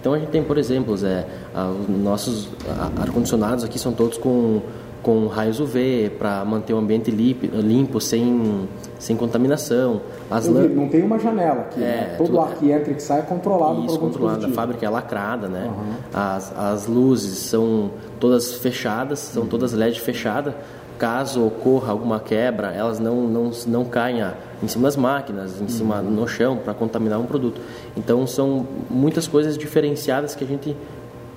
Então 0.00 0.14
a 0.14 0.18
gente 0.18 0.28
tem, 0.28 0.42
por 0.42 0.58
exemplo, 0.58 0.94
é, 1.04 1.24
os 1.80 1.88
nossos 1.88 2.48
ar-condicionados 3.00 3.64
aqui 3.64 3.78
são 3.78 3.92
todos 3.92 4.16
com, 4.16 4.60
com 5.02 5.26
raios 5.26 5.58
UV 5.58 6.12
para 6.18 6.44
manter 6.44 6.72
o 6.72 6.78
ambiente 6.78 7.10
limpo, 7.10 7.46
limpo 7.56 8.00
sem, 8.00 8.68
sem 8.98 9.16
contaminação. 9.16 10.00
As 10.30 10.46
vi, 10.46 10.68
não 10.68 10.88
tem 10.88 11.02
uma 11.02 11.18
janela 11.18 11.62
aqui, 11.62 11.82
é, 11.82 11.86
né? 11.86 12.14
todo 12.16 12.38
ar 12.38 12.54
que 12.54 12.70
entra 12.70 12.92
e 12.92 12.94
que 12.94 13.02
sai 13.02 13.20
é 13.20 13.22
controlado 13.22 13.84
Isso, 13.84 13.98
controlado. 13.98 14.46
A 14.46 14.50
fábrica 14.50 14.86
é 14.86 14.88
lacrada, 14.88 15.48
né? 15.48 15.66
Uhum. 15.66 15.92
As, 16.14 16.56
as 16.56 16.86
luzes 16.86 17.38
são 17.38 17.90
todas 18.20 18.54
fechadas, 18.54 19.18
são 19.18 19.42
uhum. 19.42 19.48
todas 19.48 19.72
LED 19.72 20.00
fechadas 20.00 20.54
caso 20.98 21.46
ocorra 21.46 21.92
alguma 21.92 22.18
quebra, 22.18 22.72
elas 22.72 22.98
não, 22.98 23.22
não, 23.22 23.50
não 23.68 23.84
caem 23.84 24.20
a, 24.20 24.34
em 24.62 24.68
cima 24.68 24.84
das 24.84 24.96
máquinas, 24.96 25.60
em 25.60 25.68
cima 25.68 26.00
no 26.02 26.26
chão 26.26 26.56
para 26.56 26.74
contaminar 26.74 27.18
um 27.18 27.26
produto. 27.26 27.60
Então 27.96 28.26
são 28.26 28.66
muitas 28.90 29.26
coisas 29.26 29.56
diferenciadas 29.56 30.34
que 30.34 30.44
a 30.44 30.46
gente 30.46 30.76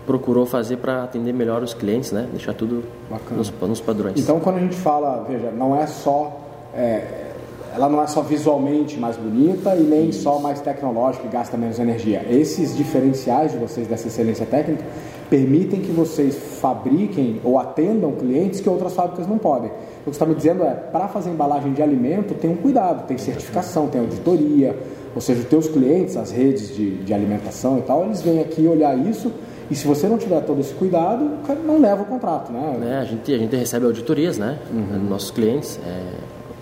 procurou 0.05 0.45
fazer 0.45 0.77
para 0.77 1.03
atender 1.03 1.33
melhor 1.33 1.61
os 1.61 1.73
clientes, 1.73 2.11
né? 2.11 2.27
Deixar 2.31 2.53
tudo 2.53 2.83
nos, 3.29 3.51
nos, 3.61 3.79
padrões. 3.79 4.19
Então, 4.19 4.39
quando 4.39 4.57
a 4.57 4.59
gente 4.59 4.75
fala, 4.75 5.23
veja, 5.27 5.51
não 5.51 5.75
é 5.75 5.85
só 5.85 6.41
é, 6.73 7.31
ela 7.73 7.87
não 7.87 8.01
é 8.01 8.07
só 8.07 8.21
visualmente 8.21 8.99
mais 8.99 9.15
bonita 9.15 9.75
e 9.75 9.81
nem 9.81 10.09
Isso. 10.09 10.23
só 10.23 10.39
mais 10.39 10.59
tecnológica 10.59 11.25
e 11.25 11.29
gasta 11.29 11.57
menos 11.57 11.79
energia. 11.79 12.25
Esses 12.29 12.75
diferenciais 12.75 13.51
de 13.51 13.57
vocês 13.57 13.87
dessa 13.87 14.07
excelência 14.07 14.45
técnica 14.45 14.83
permitem 15.31 15.79
que 15.79 15.93
vocês 15.93 16.35
fabriquem 16.59 17.39
ou 17.41 17.57
atendam 17.57 18.11
clientes 18.11 18.59
que 18.59 18.67
outras 18.67 18.93
fábricas 18.93 19.25
não 19.25 19.37
podem. 19.37 19.71
O 19.71 19.73
que 19.73 20.03
você 20.03 20.09
está 20.09 20.25
me 20.25 20.35
dizendo 20.35 20.61
é, 20.63 20.73
para 20.73 21.07
fazer 21.07 21.29
embalagem 21.29 21.71
de 21.71 21.81
alimento, 21.81 22.33
tem 22.33 22.51
um 22.51 22.57
cuidado, 22.57 23.07
tem 23.07 23.17
certificação, 23.17 23.87
tem 23.87 24.01
auditoria, 24.01 24.77
ou 25.15 25.21
seja, 25.21 25.39
os 25.39 25.47
teus 25.47 25.69
clientes, 25.69 26.17
as 26.17 26.31
redes 26.31 26.75
de, 26.75 26.97
de 26.97 27.13
alimentação 27.13 27.77
e 27.77 27.81
tal, 27.81 28.03
eles 28.03 28.21
vêm 28.21 28.41
aqui 28.41 28.67
olhar 28.67 28.93
isso 28.97 29.31
e 29.71 29.75
se 29.75 29.87
você 29.87 30.05
não 30.09 30.17
tiver 30.17 30.41
todo 30.41 30.59
esse 30.59 30.73
cuidado, 30.73 31.23
o 31.23 31.47
cara 31.47 31.59
não 31.61 31.79
leva 31.79 32.01
o 32.01 32.05
contrato, 32.05 32.51
né? 32.51 32.77
É, 32.91 32.97
a, 32.97 33.05
gente, 33.05 33.33
a 33.33 33.37
gente 33.37 33.55
recebe 33.55 33.85
auditorias, 33.85 34.37
né? 34.37 34.59
Uhum. 34.69 35.07
Nossos 35.09 35.31
clientes. 35.31 35.79
É, 35.87 36.11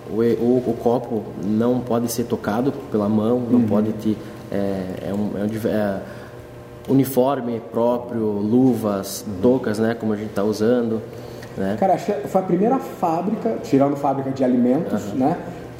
o, 0.08 0.22
o, 0.22 0.64
o, 0.70 0.76
copo 0.80 1.24
não 1.44 1.80
pode 1.80 2.10
ser 2.10 2.22
tocado 2.22 2.72
pela 2.88 3.08
mão, 3.08 3.40
não 3.50 3.58
uhum. 3.58 3.66
pode 3.66 3.92
ter. 3.94 4.16
É, 4.52 5.08
é, 5.08 5.12
um, 5.12 5.30
é, 5.36 5.42
um, 5.42 5.68
é 5.68 6.00
uniforme 6.90 7.60
próprio, 7.72 8.24
luvas, 8.24 9.24
uhum. 9.26 9.40
toucas, 9.40 9.78
né? 9.78 9.94
Como 9.94 10.12
a 10.12 10.16
gente 10.16 10.30
está 10.30 10.42
usando. 10.42 11.00
Né? 11.56 11.76
Cara, 11.78 11.96
foi 11.98 12.40
a 12.40 12.44
primeira 12.44 12.78
fábrica, 12.78 13.56
tirando 13.62 13.96
fábrica 13.96 14.30
de 14.30 14.44
alimentos, 14.44 15.12
né? 15.14 15.36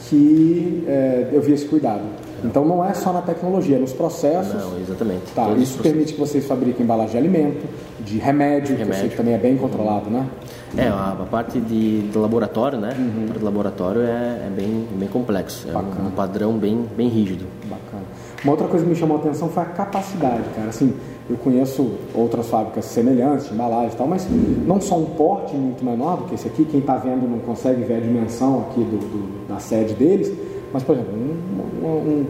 Que 0.08 0.84
é, 0.86 1.28
eu 1.32 1.42
vi 1.42 1.52
esse 1.52 1.66
cuidado. 1.66 2.02
Então 2.42 2.64
não 2.64 2.84
é 2.84 2.94
só 2.94 3.12
na 3.12 3.20
tecnologia, 3.20 3.76
é 3.76 3.78
nos 3.78 3.92
processos. 3.92 4.54
Não, 4.54 4.80
exatamente. 4.80 5.30
Tá, 5.34 5.44
Todos 5.44 5.62
isso 5.62 5.82
permite 5.82 6.14
que 6.14 6.20
vocês 6.20 6.46
fabriquem 6.46 6.84
embalagem 6.84 7.12
de 7.12 7.18
alimento, 7.18 7.68
de 8.00 8.18
remédio, 8.18 8.76
remédio. 8.76 8.76
que 8.76 8.90
eu 8.90 8.94
sei 8.94 9.08
que 9.10 9.16
também 9.16 9.34
é 9.34 9.38
bem 9.38 9.56
controlado, 9.56 10.08
né? 10.08 10.26
É, 10.76 10.86
a, 10.86 11.16
a 11.20 11.26
parte 11.26 11.60
de, 11.60 12.08
de 12.08 12.18
laboratório, 12.18 12.78
né? 12.78 12.94
Uhum. 12.96 13.26
De 13.26 13.44
laboratório 13.44 14.02
é, 14.02 14.46
é 14.46 14.52
bem, 14.54 14.86
bem 14.92 15.08
complexo. 15.08 15.68
É 15.68 15.76
um, 15.76 16.06
um, 16.06 16.10
padrão 16.10 16.56
bem, 16.56 16.86
bem 16.96 17.08
rígido. 17.08 17.46
Bacana. 17.64 17.89
Uma 18.42 18.52
outra 18.52 18.68
coisa 18.68 18.84
que 18.84 18.90
me 18.90 18.96
chamou 18.96 19.18
a 19.18 19.20
atenção 19.20 19.48
foi 19.48 19.62
a 19.62 19.66
capacidade, 19.66 20.44
cara. 20.54 20.68
Assim, 20.68 20.94
eu 21.28 21.36
conheço 21.36 21.92
outras 22.14 22.48
fábricas 22.48 22.86
semelhantes, 22.86 23.48
de 23.48 23.54
embalagem 23.54 23.92
e 23.92 23.96
tal, 23.96 24.06
mas 24.06 24.26
não 24.66 24.80
só 24.80 24.96
um 24.96 25.06
porte 25.06 25.54
muito 25.54 25.84
menor 25.84 26.16
do 26.16 26.24
que 26.24 26.34
esse 26.34 26.48
aqui. 26.48 26.64
Quem 26.64 26.80
está 26.80 26.96
vendo 26.96 27.28
não 27.28 27.38
consegue 27.40 27.82
ver 27.82 27.96
a 27.96 28.00
dimensão 28.00 28.66
aqui 28.68 28.80
do, 28.80 28.98
do, 28.98 29.48
da 29.48 29.58
sede 29.58 29.94
deles 29.94 30.32
mas, 30.72 30.82
por 30.82 30.94
exemplo, 30.94 31.14
um, 31.14 31.86
um, 31.86 32.26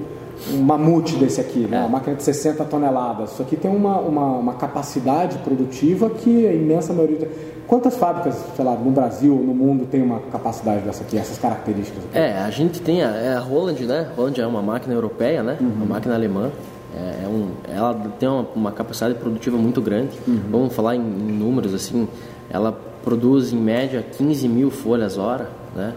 um 0.55 0.63
mamute 0.63 1.17
desse 1.17 1.41
aqui, 1.41 1.61
né? 1.61 1.77
É. 1.77 1.81
uma 1.81 1.89
máquina 1.89 2.17
de 2.17 2.23
60 2.23 2.65
toneladas, 2.65 3.33
isso 3.33 3.43
aqui 3.43 3.57
tem 3.57 3.71
uma, 3.71 3.99
uma, 3.99 4.27
uma 4.39 4.55
capacidade 4.55 5.39
produtiva 5.39 6.09
que 6.11 6.47
a 6.47 6.53
imensa 6.53 6.93
maioria. 6.93 7.31
Quantas 7.71 7.97
fábricas, 7.97 8.35
sei 8.57 8.65
lá, 8.65 8.75
no 8.75 8.91
Brasil, 8.91 9.33
no 9.33 9.55
mundo, 9.55 9.87
tem 9.87 10.03
uma 10.03 10.19
capacidade 10.33 10.81
dessa 10.81 11.05
aqui, 11.05 11.17
essas 11.17 11.39
características? 11.39 12.03
Aqui? 12.03 12.19
É, 12.19 12.37
a 12.39 12.51
gente 12.51 12.81
tem 12.81 13.01
a, 13.01 13.11
é 13.11 13.35
a 13.37 13.39
Roland, 13.39 13.87
né? 13.87 14.11
Roland 14.17 14.41
é 14.41 14.45
uma 14.45 14.61
máquina 14.61 14.93
europeia, 14.93 15.41
né? 15.41 15.57
Uhum. 15.61 15.69
Uma 15.77 15.87
máquina 15.87 16.17
alemã. 16.17 16.51
É, 16.93 17.23
é 17.23 17.29
um, 17.29 17.51
ela 17.73 17.95
tem 18.19 18.29
uma, 18.29 18.45
uma, 18.57 18.73
capacidade 18.73 19.15
produtiva 19.15 19.57
muito 19.57 19.81
grande. 19.81 20.19
Uhum. 20.27 20.41
Vamos 20.51 20.75
falar 20.75 20.97
em, 20.97 20.99
em 20.99 21.33
números 21.33 21.73
assim. 21.73 22.09
Ela 22.51 22.77
produz 23.05 23.53
em 23.53 23.57
média 23.57 24.05
15 24.19 24.49
mil 24.49 24.73
folhas 24.73 25.17
hora, 25.17 25.49
né? 25.73 25.95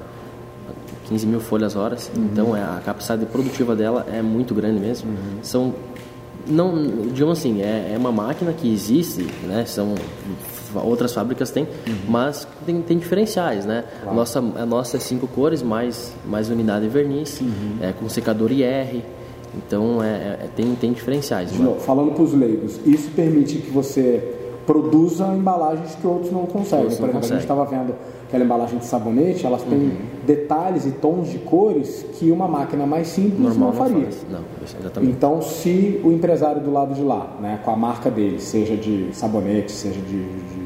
15 1.05 1.25
mil 1.25 1.39
folhas 1.39 1.75
horas. 1.75 2.11
Uhum. 2.15 2.29
Então 2.31 2.55
é, 2.55 2.61
a 2.61 2.81
capacidade 2.85 3.25
produtiva 3.25 3.75
dela 3.75 4.05
é 4.13 4.21
muito 4.21 4.53
grande 4.53 4.79
mesmo. 4.79 5.09
Uhum. 5.09 5.39
São 5.41 5.73
não 6.45 7.07
digamos 7.11 7.39
assim 7.39 7.61
é, 7.61 7.93
é, 7.93 7.97
uma 7.97 8.11
máquina 8.11 8.51
que 8.51 8.71
existe 8.71 9.25
né 9.43 9.63
são 9.65 9.95
outras 10.75 11.13
fábricas 11.13 11.51
têm 11.51 11.63
uhum. 11.63 11.95
mas 12.07 12.47
tem, 12.65 12.81
tem 12.81 12.97
diferenciais 12.97 13.65
né 13.65 13.83
claro. 14.01 14.09
a 14.09 14.13
nossa 14.13 14.39
a 14.39 14.65
nossa 14.65 14.97
é 14.97 14.99
cinco 14.99 15.27
cores 15.27 15.61
mais 15.61 16.13
mais 16.25 16.49
unidade 16.49 16.85
de 16.85 16.89
verniz 16.89 17.41
uhum. 17.41 17.77
é 17.81 17.91
com 17.93 18.07
secador 18.09 18.51
IR 18.51 19.03
então 19.55 20.03
é, 20.03 20.07
é, 20.07 20.49
tem 20.55 20.73
tem 20.75 20.91
diferenciais 20.91 21.51
né? 21.51 21.75
falando 21.79 22.11
para 22.13 22.23
os 22.23 22.33
leigos 22.33 22.79
isso 22.85 23.09
permite 23.15 23.57
que 23.57 23.71
você 23.71 24.39
produza 24.65 25.25
embalagens 25.27 25.95
que 25.95 26.07
outros 26.07 26.31
não 26.31 26.45
conseguem 26.45 26.85
outros 26.85 26.99
por 26.99 27.09
exemplo 27.09 27.21
consegue. 27.21 27.33
a 27.33 27.35
gente 27.35 27.43
estava 27.43 27.65
vendo 27.65 27.93
aquela 28.33 28.45
embalagem 28.45 28.79
de 28.79 28.85
sabonete, 28.85 29.45
elas 29.45 29.61
têm 29.61 29.77
uhum. 29.77 29.97
detalhes 30.25 30.87
e 30.87 30.91
tons 30.91 31.29
de 31.29 31.37
cores 31.37 32.03
que 32.13 32.31
uma 32.31 32.47
máquina 32.47 32.83
mais 32.83 33.07
simples 33.09 33.39
Normal 33.39 33.69
não 33.69 33.77
faria. 33.77 34.09
Não, 34.29 34.39
exatamente. 34.79 35.13
Então, 35.13 35.41
se 35.43 36.01
o 36.03 36.11
empresário 36.11 36.59
do 36.59 36.71
lado 36.71 36.95
de 36.95 37.03
lá, 37.03 37.37
né, 37.39 37.59
com 37.63 37.69
a 37.69 37.75
marca 37.75 38.09
dele, 38.09 38.39
seja 38.39 38.75
de 38.75 39.09
sabonete, 39.13 39.71
seja 39.71 39.99
de, 40.01 40.23
de 40.23 40.62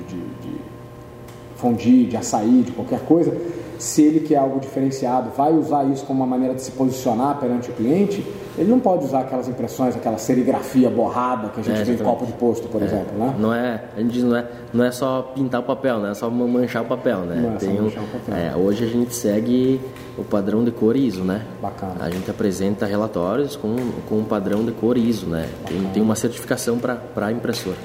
fondue, 1.58 2.06
de 2.06 2.18
açaí, 2.18 2.64
de 2.64 2.72
qualquer 2.72 3.02
coisa, 3.02 3.36
se 3.80 4.02
ele 4.02 4.22
quer 4.22 4.38
algo 4.38 4.60
diferenciado, 4.60 5.30
vai 5.36 5.54
usar 5.54 5.84
isso 5.86 6.06
como 6.06 6.24
uma 6.24 6.28
maneira 6.28 6.56
de 6.56 6.62
se 6.62 6.72
posicionar 6.72 7.38
perante 7.40 7.70
o 7.70 7.74
cliente, 7.74 8.26
ele 8.58 8.72
não 8.72 8.80
pode 8.80 9.06
usar 9.06 9.20
aquelas 9.20 9.48
impressões, 9.48 9.96
aquela 9.96 10.18
serigrafia 10.18 10.90
borrada 10.90 11.50
que 11.50 11.60
a 11.60 11.64
gente 11.64 11.80
é, 11.80 11.84
vê 11.84 11.94
em 11.94 11.98
copo 11.98 12.26
de 12.26 12.34
posto, 12.34 12.68
por 12.68 12.82
é, 12.82 12.86
exemplo, 12.86 13.18
né? 13.18 13.36
Não 13.38 13.54
é, 13.54 13.84
a 13.96 14.00
gente 14.00 14.14
diz 14.14 14.24
não 14.24 14.36
é, 14.36 14.46
não 14.74 14.84
é 14.84 14.92
só 14.92 15.22
pintar 15.36 15.62
o 15.62 15.64
papel, 15.64 16.00
né? 16.00 16.12
É 16.12 16.14
só 16.16 16.30
manchar 16.30 16.82
o 16.82 16.86
papel, 16.86 17.20
né? 17.20 17.36
Não 17.36 17.54
é 17.54 17.58
Tem 17.58 17.76
só 17.76 17.84
manchar 17.84 18.04
o 18.04 18.08
papel. 18.08 18.36
É, 18.36 18.56
hoje 18.56 18.84
a 18.84 18.88
gente 18.88 19.14
segue 19.14 19.80
o 20.18 20.24
padrão 20.24 20.64
de 20.64 20.72
cor 20.72 20.96
ISO, 20.96 21.24
né? 21.24 21.46
Bacana. 21.62 21.96
A 22.00 22.10
gente 22.10 22.32
apresenta 22.32 22.88
relatórios 22.88 23.56
com, 23.56 23.76
com 24.10 24.16
um 24.18 24.24
padrão 24.24 24.66
de 24.66 24.72
cor 24.72 24.98
ISO, 24.98 25.28
né? 25.28 25.48
Tem, 25.68 25.84
tem 25.94 26.02
uma 26.02 26.16
certificação 26.16 26.80
para 26.80 27.00
a 27.16 27.32
impressora, 27.32 27.78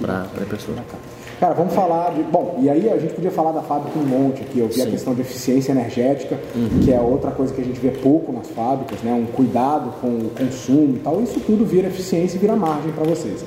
para 0.00 0.26
impressora. 0.40 0.76
Bacana. 0.76 1.19
Cara, 1.40 1.54
vamos 1.54 1.72
falar 1.72 2.10
de. 2.10 2.22
Bom, 2.22 2.58
e 2.60 2.68
aí 2.68 2.90
a 2.90 2.98
gente 2.98 3.14
podia 3.14 3.30
falar 3.30 3.52
da 3.52 3.62
fábrica 3.62 3.98
um 3.98 4.02
monte 4.02 4.42
aqui. 4.42 4.58
Eu 4.58 4.68
vi 4.68 4.74
Sim. 4.74 4.82
a 4.82 4.86
questão 4.90 5.14
de 5.14 5.22
eficiência 5.22 5.72
energética, 5.72 6.38
uhum. 6.54 6.80
que 6.84 6.92
é 6.92 7.00
outra 7.00 7.30
coisa 7.30 7.54
que 7.54 7.62
a 7.62 7.64
gente 7.64 7.80
vê 7.80 7.88
pouco 7.88 8.30
nas 8.30 8.48
fábricas, 8.48 9.00
né? 9.02 9.14
Um 9.14 9.24
cuidado 9.24 9.90
com 10.02 10.08
o 10.08 10.30
consumo 10.38 10.96
e 10.96 10.98
tal. 10.98 11.22
Isso 11.22 11.40
tudo 11.40 11.64
vira 11.64 11.88
eficiência 11.88 12.36
e 12.36 12.38
vira 12.38 12.54
margem 12.54 12.92
para 12.92 13.04
vocês. 13.04 13.42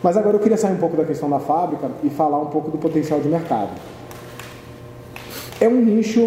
Mas 0.00 0.16
agora 0.16 0.36
eu 0.36 0.40
queria 0.40 0.56
sair 0.56 0.74
um 0.74 0.78
pouco 0.78 0.96
da 0.96 1.04
questão 1.04 1.28
da 1.28 1.40
fábrica 1.40 1.90
e 2.04 2.08
falar 2.08 2.38
um 2.38 2.46
pouco 2.46 2.70
do 2.70 2.78
potencial 2.78 3.18
de 3.18 3.28
mercado. 3.28 3.70
É 5.60 5.66
um 5.66 5.74
nicho 5.74 6.20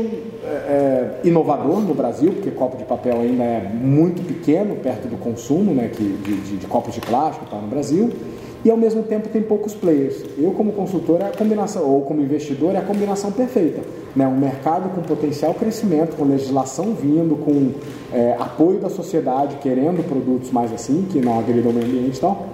é, 0.43 0.45
é, 0.45 1.19
inovador 1.23 1.80
no 1.80 1.93
Brasil, 1.93 2.34
porque 2.34 2.51
copo 2.51 2.75
de 2.75 2.84
papel 2.84 3.21
ainda 3.21 3.45
é 3.45 3.62
muito 3.62 4.21
pequeno 4.27 4.75
perto 4.75 5.08
do 5.08 5.15
consumo 5.15 5.73
né, 5.73 5.88
que, 5.88 6.04
de, 6.04 6.36
de, 6.41 6.58
de 6.58 6.67
copos 6.67 6.93
de 6.93 6.99
plástico 6.99 7.45
tá, 7.49 7.56
no 7.56 7.67
Brasil 7.67 8.12
e 8.63 8.69
ao 8.69 8.78
mesmo 8.78 9.04
tempo 9.04 9.28
tem 9.30 9.41
poucos 9.41 9.74
players. 9.74 10.24
Eu 10.38 10.52
como 10.52 10.71
consultor 10.71 11.21
é 11.21 11.26
a 11.26 11.32
combinação, 11.32 11.84
ou 11.84 12.02
como 12.02 12.21
investidor 12.21 12.76
é 12.76 12.78
a 12.78 12.82
combinação 12.82 13.32
perfeita. 13.32 13.82
Né? 14.15 14.28
Um 14.28 14.38
mercado 14.38 14.93
com 14.93 15.02
potencial 15.02 15.54
crescimento, 15.54 16.15
com 16.15 16.26
legislação 16.26 16.93
vindo, 16.93 17.36
com 17.36 17.71
é, 18.13 18.36
apoio 18.39 18.80
da 18.80 18.89
sociedade 18.89 19.56
querendo 19.62 20.08
produtos 20.08 20.52
mais 20.52 20.71
assim, 20.71 21.08
que 21.10 21.19
não 21.19 21.39
agridam 21.39 21.71
o 21.71 21.74
meio 21.74 21.88
ambiente 21.88 22.17
e 22.17 22.21
tal, 22.21 22.45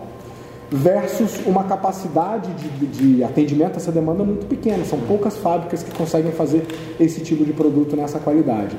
versus 0.69 1.45
uma 1.45 1.63
capacidade 1.63 2.51
de, 2.53 2.85
de 2.87 3.23
atendimento 3.23 3.73
a 3.73 3.77
essa 3.77 3.91
demanda 3.91 4.23
muito 4.23 4.45
pequena. 4.45 4.83
São 4.85 4.99
poucas 4.99 5.37
fábricas 5.37 5.83
que 5.83 5.91
conseguem 5.91 6.31
fazer 6.31 6.65
esse 6.99 7.21
tipo 7.21 7.43
de 7.43 7.53
produto 7.53 7.95
nessa 7.95 8.19
qualidade. 8.19 8.77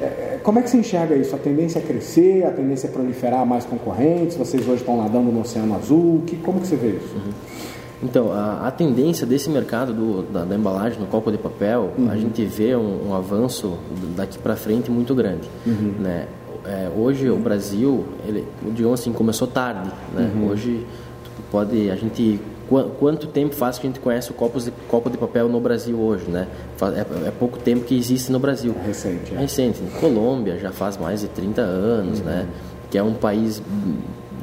É, 0.00 0.35
como 0.46 0.60
é 0.60 0.62
que 0.62 0.70
você 0.70 0.76
enxerga 0.76 1.16
isso? 1.16 1.34
A 1.34 1.38
tendência 1.38 1.80
é 1.80 1.82
crescer, 1.82 2.46
a 2.46 2.52
tendência 2.52 2.86
é 2.86 2.90
proliferar 2.92 3.44
mais 3.44 3.64
concorrentes? 3.64 4.36
Vocês 4.36 4.62
hoje 4.62 4.76
estão 4.76 4.96
nadando 4.96 5.32
no 5.32 5.40
Oceano 5.40 5.74
Azul? 5.74 6.22
Que, 6.24 6.36
como 6.36 6.60
que 6.60 6.68
você 6.68 6.76
vê 6.76 6.90
isso? 6.90 7.16
Uhum. 7.16 7.32
Então, 8.04 8.30
a, 8.30 8.68
a, 8.68 8.70
tendência 8.70 9.26
desse 9.26 9.50
mercado 9.50 9.92
do, 9.92 10.22
da, 10.22 10.44
da, 10.44 10.54
embalagem 10.54 11.00
no 11.00 11.06
copo 11.08 11.32
de 11.32 11.38
papel, 11.38 11.90
uhum. 11.98 12.08
a 12.08 12.16
gente 12.16 12.44
vê 12.44 12.76
um, 12.76 13.08
um 13.08 13.14
avanço 13.16 13.76
daqui 14.14 14.38
para 14.38 14.54
frente 14.54 14.88
muito 14.88 15.16
grande. 15.16 15.48
Uhum. 15.66 15.94
Né? 15.98 16.28
É, 16.64 16.88
hoje 16.96 17.28
o 17.28 17.36
Brasil, 17.36 18.04
ele, 18.24 18.46
digamos 18.70 19.00
assim, 19.00 19.12
começou 19.12 19.48
tarde. 19.48 19.90
Né? 20.14 20.30
Uhum. 20.32 20.50
Hoje 20.50 20.86
pode 21.50 21.90
a 21.90 21.96
gente 21.96 22.40
quanto 22.68 23.26
tempo 23.28 23.54
faz 23.54 23.78
que 23.78 23.86
a 23.86 23.90
gente 23.90 24.00
conhece 24.00 24.30
o 24.30 24.34
copo 24.34 24.60
de, 24.60 24.70
copo 24.88 25.08
de 25.08 25.16
papel 25.16 25.48
no 25.48 25.60
Brasil 25.60 25.98
hoje, 25.98 26.28
né? 26.28 26.48
É, 26.80 27.28
é 27.28 27.30
pouco 27.30 27.58
tempo 27.58 27.84
que 27.84 27.96
existe 27.96 28.32
no 28.32 28.38
Brasil. 28.38 28.74
É 28.82 28.86
recente. 28.86 29.34
É. 29.34 29.38
recente. 29.38 29.80
Colômbia 30.00 30.58
já 30.58 30.72
faz 30.72 30.96
mais 30.96 31.20
de 31.20 31.28
30 31.28 31.60
anos, 31.62 32.20
né? 32.20 32.32
uhum. 32.32 32.38
né? 32.38 32.48
Que 32.90 32.98
é 32.98 33.02
um 33.02 33.14
país, 33.14 33.62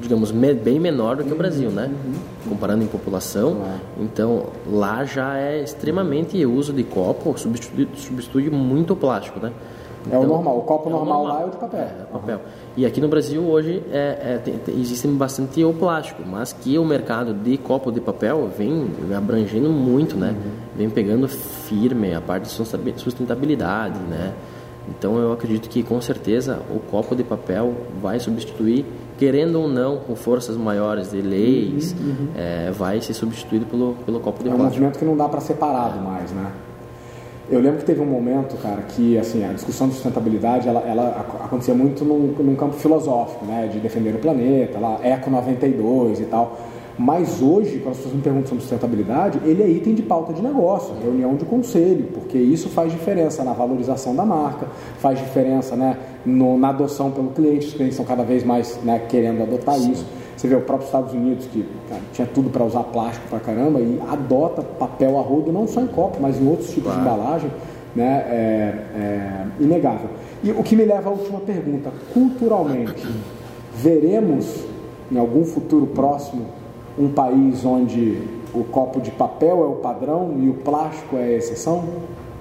digamos, 0.02 0.32
me, 0.32 0.54
bem 0.54 0.80
menor 0.80 1.18
do 1.18 1.24
que 1.24 1.34
o 1.34 1.36
Brasil, 1.36 1.70
né? 1.70 1.90
Uhum. 1.90 2.50
Comparando 2.50 2.84
em 2.84 2.88
população. 2.88 3.62
Então, 4.00 4.48
lá 4.70 5.04
já 5.04 5.38
é 5.38 5.62
extremamente 5.62 6.46
uso 6.46 6.72
de 6.72 6.84
copo, 6.84 7.38
substitui, 7.38 7.88
substitui 7.96 8.50
muito 8.50 8.94
o 8.94 8.96
plástico, 8.96 9.40
né? 9.40 9.52
Então, 10.06 10.22
é 10.22 10.26
o 10.26 10.28
normal, 10.28 10.58
o 10.58 10.62
copo 10.62 10.90
é 10.90 10.92
normal, 10.92 11.20
normal, 11.20 11.40
lá 11.40 11.42
é 11.44 11.46
o 11.46 11.50
de 11.50 11.58
papel. 11.58 11.80
É, 11.80 11.84
é 11.84 12.06
papel. 12.12 12.36
Uhum. 12.38 12.44
E 12.78 12.86
aqui 12.86 13.00
no 13.00 13.08
Brasil 13.08 13.42
hoje 13.44 13.82
é, 13.92 14.18
é, 14.22 14.42
tem, 14.44 14.58
tem, 14.58 14.80
existe 14.80 15.08
bastante 15.08 15.64
o 15.64 15.74
plástico, 15.74 16.24
mas 16.26 16.52
que 16.52 16.78
o 16.78 16.86
mercado 16.86 17.34
de 17.34 17.58
copo 17.58 17.92
de 17.92 18.02
papel 18.02 18.50
vem 18.58 18.88
abrangendo 19.16 19.70
muito, 19.70 20.18
né? 20.18 20.32
Uhum. 20.32 20.52
Vem 20.76 20.90
pegando 20.90 21.28
firme 21.28 22.14
a 22.14 22.22
parte 22.22 22.44
de 22.44 23.00
sustentabilidade, 23.02 24.00
né? 24.00 24.34
Então 24.90 25.18
eu 25.18 25.32
acredito 25.32 25.70
que 25.70 25.82
com 25.82 26.00
certeza 26.02 26.60
o 26.70 26.80
copo 26.80 27.16
de 27.16 27.24
papel 27.24 27.74
vai 28.02 28.20
substituir, 28.20 28.86
querendo 29.18 29.62
ou 29.62 29.68
não, 29.68 29.98
com 29.98 30.16
forças 30.16 30.58
maiores 30.58 31.12
de 31.12 31.22
leis, 31.22 31.96
uhum, 31.98 32.08
uhum. 32.08 32.28
É, 32.36 32.72
vai 32.72 33.00
ser 33.00 33.14
substituído 33.14 33.66
pelo, 33.66 33.96
pelo 34.06 34.20
copo 34.20 34.44
de 34.44 34.50
é 34.50 34.52
plástico. 34.52 34.62
É 34.62 34.66
um 34.66 34.70
movimento 34.70 35.00
que 35.00 35.06
não 35.06 35.16
dá 35.16 35.30
para 35.30 35.40
separado 35.40 36.00
mais, 36.02 36.32
né? 36.32 36.52
Eu 37.50 37.60
lembro 37.60 37.80
que 37.80 37.86
teve 37.86 38.00
um 38.00 38.06
momento, 38.06 38.56
cara, 38.62 38.82
que 38.84 39.18
assim, 39.18 39.44
a 39.44 39.52
discussão 39.52 39.88
de 39.88 39.96
sustentabilidade, 39.96 40.68
ela, 40.68 40.80
ela 40.88 41.28
acontecia 41.44 41.74
muito 41.74 42.06
num, 42.06 42.34
num 42.40 42.56
campo 42.56 42.76
filosófico, 42.76 43.46
né? 43.46 43.70
De 43.72 43.80
defender 43.80 44.16
o 44.16 44.20
planeta, 44.20 44.80
lá, 44.80 45.00
Eco 45.04 45.30
92 45.30 46.22
e 46.22 46.26
tal. 46.26 46.58
Mas 46.98 47.42
hoje, 47.42 47.80
quando 47.80 47.92
as 47.92 47.98
pessoas 47.98 48.16
me 48.16 48.22
perguntam 48.22 48.50
sobre 48.50 48.62
sustentabilidade, 48.62 49.40
ele 49.44 49.64
é 49.64 49.68
item 49.68 49.96
de 49.96 50.04
pauta 50.04 50.32
de 50.32 50.44
negócio, 50.44 50.94
reunião 51.02 51.36
de 51.36 51.44
conselho, 51.44 52.06
porque 52.14 52.38
isso 52.38 52.70
faz 52.70 52.92
diferença 52.92 53.44
na 53.44 53.52
valorização 53.52 54.16
da 54.16 54.24
marca, 54.24 54.68
faz 55.00 55.18
diferença 55.18 55.76
né, 55.76 55.98
no, 56.24 56.58
na 56.58 56.70
adoção 56.70 57.10
pelo 57.10 57.30
cliente, 57.32 57.68
os 57.68 57.74
clientes 57.74 57.98
estão 57.98 58.06
cada 58.06 58.24
vez 58.24 58.44
mais 58.44 58.80
né, 58.84 59.02
querendo 59.10 59.42
adotar 59.42 59.76
Sim. 59.76 59.92
isso. 59.92 60.06
Você 60.44 60.50
vê 60.50 60.56
o 60.56 60.62
próprio 60.62 60.88
Estados 60.88 61.14
Unidos, 61.14 61.46
que 61.46 61.66
cara, 61.88 62.02
tinha 62.12 62.28
tudo 62.28 62.50
para 62.50 62.66
usar 62.66 62.84
plástico 62.84 63.30
para 63.30 63.40
caramba, 63.40 63.80
e 63.80 63.98
adota 64.10 64.62
papel 64.62 65.18
a 65.18 65.22
rodo 65.22 65.54
não 65.54 65.66
só 65.66 65.80
em 65.80 65.88
copo, 65.88 66.18
mas 66.20 66.38
em 66.38 66.46
outros 66.46 66.68
tipos 66.68 66.92
claro. 66.92 67.00
de 67.00 67.08
embalagem, 67.08 67.52
né, 67.96 68.26
é, 68.28 68.76
é 68.94 69.46
inegável. 69.62 70.10
E 70.44 70.52
o 70.52 70.62
que 70.62 70.76
me 70.76 70.84
leva 70.84 71.10
à 71.10 71.14
última 71.14 71.40
pergunta: 71.40 71.94
culturalmente, 72.14 73.08
veremos 73.74 74.66
em 75.10 75.18
algum 75.18 75.46
futuro 75.46 75.88
próximo 75.88 76.48
um 77.00 77.08
país 77.08 77.64
onde 77.64 78.22
o 78.54 78.66
copo 78.66 79.00
de 79.00 79.12
papel 79.12 79.64
é 79.64 79.68
o 79.68 79.76
padrão 79.76 80.36
e 80.42 80.50
o 80.50 80.56
plástico 80.56 81.16
é 81.16 81.24
a 81.24 81.38
exceção? 81.38 81.86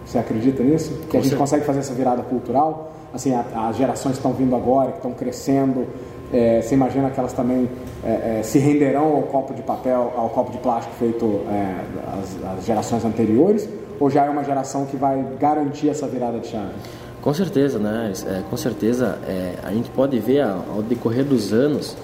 Você 0.05 0.19
acredita 0.19 0.61
nisso? 0.65 0.93
Que 1.09 1.19
a 1.19 1.21
gente 1.21 1.37
consegue 1.37 1.65
fazer 1.65 1.79
essa 1.79 1.95
virada 1.95 2.23
cultural? 2.23 2.91
Assim, 3.15 3.33
as 3.33 3.77
gerações 3.77 4.15
que 4.15 4.19
estão 4.19 4.33
vindo 4.33 4.57
agora, 4.57 4.91
que 4.91 4.97
estão 4.97 5.13
crescendo, 5.13 5.87
é, 6.33 6.63
você 6.63 6.75
imagina 6.75 7.11
que 7.11 7.21
elas 7.21 7.33
também 7.33 7.69
é, 8.03 8.39
é, 8.39 8.43
se 8.43 8.59
renderão 8.59 9.17
ao 9.17 9.23
copo 9.23 9.53
de 9.53 9.63
papel, 9.63 10.13
ao 10.17 10.31
copo 10.31 10.51
de 10.51 10.59
plástico 10.59 10.95
feito 10.99 11.41
é, 11.51 11.75
as, 12.19 12.59
as, 12.59 12.65
gerações 12.65 13.05
anteriores? 13.05 13.69
Ou 14.01 14.11
já 14.11 14.25
é 14.25 14.31
uma 14.31 14.43
geração 14.43 14.87
que 14.87 14.97
vai 14.97 15.25
garantir 15.39 15.91
essa 15.91 16.09
virada 16.09 16.41
de 16.41 16.49
chave? 16.49 16.73
Com 17.21 17.33
certeza, 17.33 17.79
né? 17.79 18.13
É, 18.27 18.43
com 18.49 18.57
certeza, 18.57 19.19
é, 19.29 19.55
a 19.63 19.71
gente 19.71 19.91
pode 19.91 20.19
ver 20.19 20.43
ao 20.43 20.83
decorrer 20.83 21.25
dos 21.25 21.53
anos, 21.53 21.97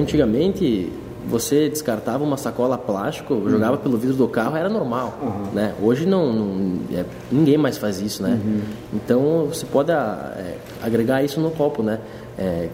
antigamente 0.00 0.90
você 1.28 1.68
descartava 1.68 2.24
uma 2.24 2.36
sacola 2.36 2.78
plástico, 2.78 3.34
uhum. 3.34 3.50
jogava 3.50 3.76
pelo 3.76 3.98
vidro 3.98 4.16
do 4.16 4.26
carro, 4.26 4.56
era 4.56 4.68
normal, 4.68 5.18
uhum. 5.22 5.52
né? 5.52 5.74
Hoje 5.82 6.06
não, 6.06 6.32
não 6.32 6.80
é, 6.92 7.04
ninguém 7.30 7.58
mais 7.58 7.76
faz 7.76 8.00
isso, 8.00 8.22
né? 8.22 8.40
Uhum. 8.42 8.60
Então 8.94 9.46
você 9.46 9.66
pode 9.66 9.90
é, 9.90 10.56
agregar 10.82 11.22
isso 11.22 11.40
no 11.40 11.50
copo, 11.50 11.82
né? 11.82 12.00
É, 12.38 12.68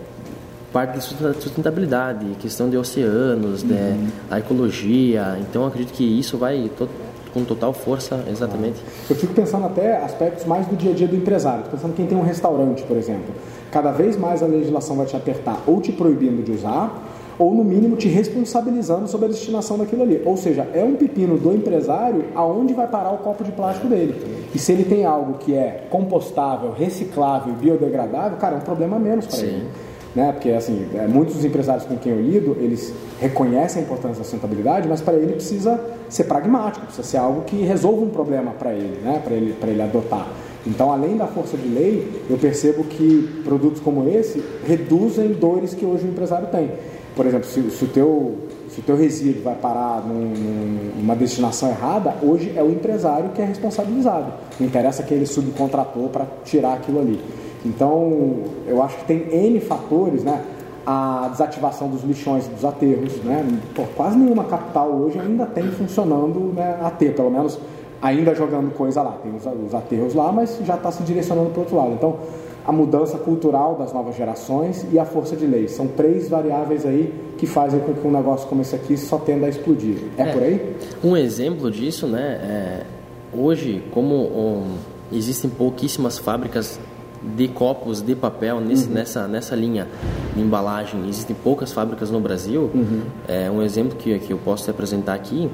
parte 0.76 0.98
de 0.98 1.40
sustentabilidade, 1.40 2.26
questão 2.38 2.68
de 2.68 2.76
oceanos, 2.76 3.62
né? 3.62 3.98
a 4.30 4.38
ecologia. 4.38 5.38
Então 5.40 5.64
acredito 5.64 5.94
que 5.94 6.04
isso 6.04 6.36
vai 6.36 6.70
to 6.76 6.86
com 7.32 7.44
total 7.44 7.72
força, 7.72 8.24
exatamente. 8.30 8.80
Eu 9.08 9.16
fico 9.16 9.32
pensando 9.32 9.66
até 9.66 10.02
aspectos 10.02 10.44
mais 10.44 10.66
do 10.66 10.76
dia 10.76 10.90
a 10.90 10.94
dia 10.94 11.08
do 11.08 11.16
empresário. 11.16 11.60
Estou 11.60 11.78
pensando 11.78 11.94
quem 11.94 12.06
tem 12.06 12.16
um 12.16 12.22
restaurante, 12.22 12.82
por 12.82 12.96
exemplo. 12.96 13.34
Cada 13.70 13.90
vez 13.90 14.18
mais 14.18 14.42
a 14.42 14.46
legislação 14.46 14.96
vai 14.96 15.06
te 15.06 15.16
apertar 15.16 15.62
ou 15.66 15.80
te 15.80 15.92
proibindo 15.92 16.42
de 16.42 16.52
usar 16.52 17.02
ou 17.38 17.54
no 17.54 17.64
mínimo 17.64 17.96
te 17.96 18.08
responsabilizando 18.08 19.08
sobre 19.08 19.26
a 19.26 19.28
destinação 19.30 19.78
daquilo 19.78 20.02
ali. 20.02 20.22
Ou 20.24 20.36
seja, 20.36 20.66
é 20.74 20.82
um 20.82 20.94
pepino 20.94 21.38
do 21.38 21.54
empresário 21.54 22.24
aonde 22.34 22.74
vai 22.74 22.86
parar 22.86 23.12
o 23.12 23.18
copo 23.18 23.44
de 23.44 23.52
plástico 23.52 23.88
dele. 23.88 24.14
E 24.54 24.58
se 24.58 24.72
ele 24.72 24.84
tem 24.84 25.06
algo 25.06 25.38
que 25.38 25.54
é 25.54 25.86
compostável, 25.90 26.72
reciclável 26.72 27.54
biodegradável, 27.54 28.38
cara, 28.38 28.56
é 28.56 28.58
um 28.58 28.62
problema 28.62 28.98
menos 28.98 29.26
para 29.26 29.40
ele. 29.40 29.68
Né? 30.16 30.32
Porque 30.32 30.50
assim, 30.50 30.86
é, 30.94 31.06
muitos 31.06 31.34
dos 31.34 31.44
empresários 31.44 31.84
com 31.84 31.96
quem 31.96 32.10
eu 32.10 32.20
lido, 32.20 32.56
eles 32.58 32.92
reconhecem 33.20 33.82
a 33.82 33.84
importância 33.84 34.16
da 34.16 34.24
sustentabilidade, 34.24 34.88
mas 34.88 35.02
para 35.02 35.14
ele 35.14 35.34
precisa 35.34 35.78
ser 36.08 36.24
pragmático, 36.24 36.86
precisa 36.86 37.06
ser 37.06 37.18
algo 37.18 37.42
que 37.42 37.56
resolva 37.56 38.02
um 38.02 38.08
problema 38.08 38.52
para 38.52 38.72
ele, 38.72 38.98
né? 39.04 39.20
para 39.22 39.34
ele, 39.34 39.54
ele 39.62 39.82
adotar. 39.82 40.26
Então, 40.66 40.90
além 40.90 41.18
da 41.18 41.26
força 41.26 41.56
de 41.56 41.68
lei, 41.68 42.24
eu 42.30 42.38
percebo 42.38 42.82
que 42.84 43.42
produtos 43.44 43.80
como 43.80 44.08
esse 44.08 44.42
reduzem 44.66 45.34
dores 45.34 45.74
que 45.74 45.84
hoje 45.84 46.06
o 46.06 46.08
empresário 46.08 46.48
tem 46.48 46.70
por 47.16 47.24
exemplo, 47.24 47.46
se, 47.48 47.70
se, 47.70 47.82
o, 47.82 47.88
teu, 47.88 48.34
se 48.68 48.80
o 48.80 48.82
teu 48.82 48.94
resíduo 48.94 49.42
vai 49.42 49.54
parar 49.54 50.02
num, 50.06 50.92
numa 50.98 51.16
destinação 51.16 51.70
errada, 51.70 52.14
hoje 52.22 52.52
é 52.54 52.62
o 52.62 52.70
empresário 52.70 53.30
que 53.30 53.40
é 53.40 53.44
responsabilizado. 53.46 54.34
Não 54.60 54.66
interessa 54.66 55.02
que 55.02 55.14
ele 55.14 55.24
subcontratou 55.24 56.10
para 56.10 56.26
tirar 56.44 56.74
aquilo 56.74 57.00
ali. 57.00 57.18
Então, 57.66 58.44
eu 58.66 58.82
acho 58.82 58.96
que 58.98 59.04
tem 59.04 59.26
N 59.30 59.60
fatores, 59.60 60.22
né? 60.22 60.42
A 60.86 61.28
desativação 61.32 61.88
dos 61.88 62.04
lixões 62.04 62.46
dos 62.46 62.64
aterros, 62.64 63.16
né? 63.24 63.44
Pô, 63.74 63.82
quase 63.96 64.16
nenhuma 64.16 64.44
capital 64.44 64.88
hoje 64.88 65.18
ainda 65.18 65.44
tem 65.46 65.64
funcionando 65.64 66.52
né, 66.54 66.78
aterro, 66.80 67.14
pelo 67.14 67.30
menos 67.30 67.58
ainda 68.00 68.34
jogando 68.34 68.72
coisa 68.72 69.02
lá. 69.02 69.18
Tem 69.22 69.34
os, 69.34 69.44
os 69.66 69.74
aterros 69.74 70.14
lá, 70.14 70.30
mas 70.30 70.60
já 70.64 70.74
está 70.76 70.92
se 70.92 71.02
direcionando 71.02 71.50
para 71.50 71.58
o 71.58 71.62
outro 71.62 71.76
lado. 71.76 71.92
Então, 71.92 72.16
a 72.66 72.72
mudança 72.72 73.16
cultural 73.16 73.76
das 73.76 73.92
novas 73.92 74.16
gerações 74.16 74.84
e 74.92 74.98
a 74.98 75.04
força 75.04 75.36
de 75.36 75.46
lei. 75.46 75.68
São 75.68 75.86
três 75.86 76.28
variáveis 76.28 76.84
aí 76.84 77.12
que 77.38 77.46
fazem 77.46 77.78
com 77.80 77.94
que 77.94 78.06
um 78.06 78.10
negócio 78.10 78.48
como 78.48 78.62
esse 78.62 78.74
aqui 78.74 78.96
só 78.96 79.18
tenda 79.18 79.46
a 79.46 79.48
explodir. 79.48 79.98
É, 80.18 80.22
é 80.22 80.32
por 80.32 80.42
aí? 80.42 80.76
Um 81.04 81.16
exemplo 81.16 81.70
disso, 81.70 82.08
né? 82.08 82.40
É, 82.42 82.82
hoje, 83.32 83.82
como 83.92 84.14
um, 84.14 84.76
existem 85.12 85.48
pouquíssimas 85.48 86.18
fábricas 86.18 86.80
de 87.34 87.48
copos 87.48 88.00
de 88.00 88.14
papel 88.14 88.60
nesse, 88.60 88.86
uhum. 88.86 88.94
nessa, 88.94 89.26
nessa 89.26 89.56
linha 89.56 89.88
de 90.34 90.40
embalagem, 90.40 91.08
existem 91.08 91.34
poucas 91.34 91.72
fábricas 91.72 92.10
no 92.10 92.20
Brasil. 92.20 92.70
Uhum. 92.74 93.02
É 93.26 93.50
um 93.50 93.62
exemplo 93.62 93.96
que, 93.96 94.18
que 94.18 94.32
eu 94.32 94.38
posso 94.38 94.64
te 94.64 94.70
apresentar 94.70 95.14
aqui. 95.14 95.50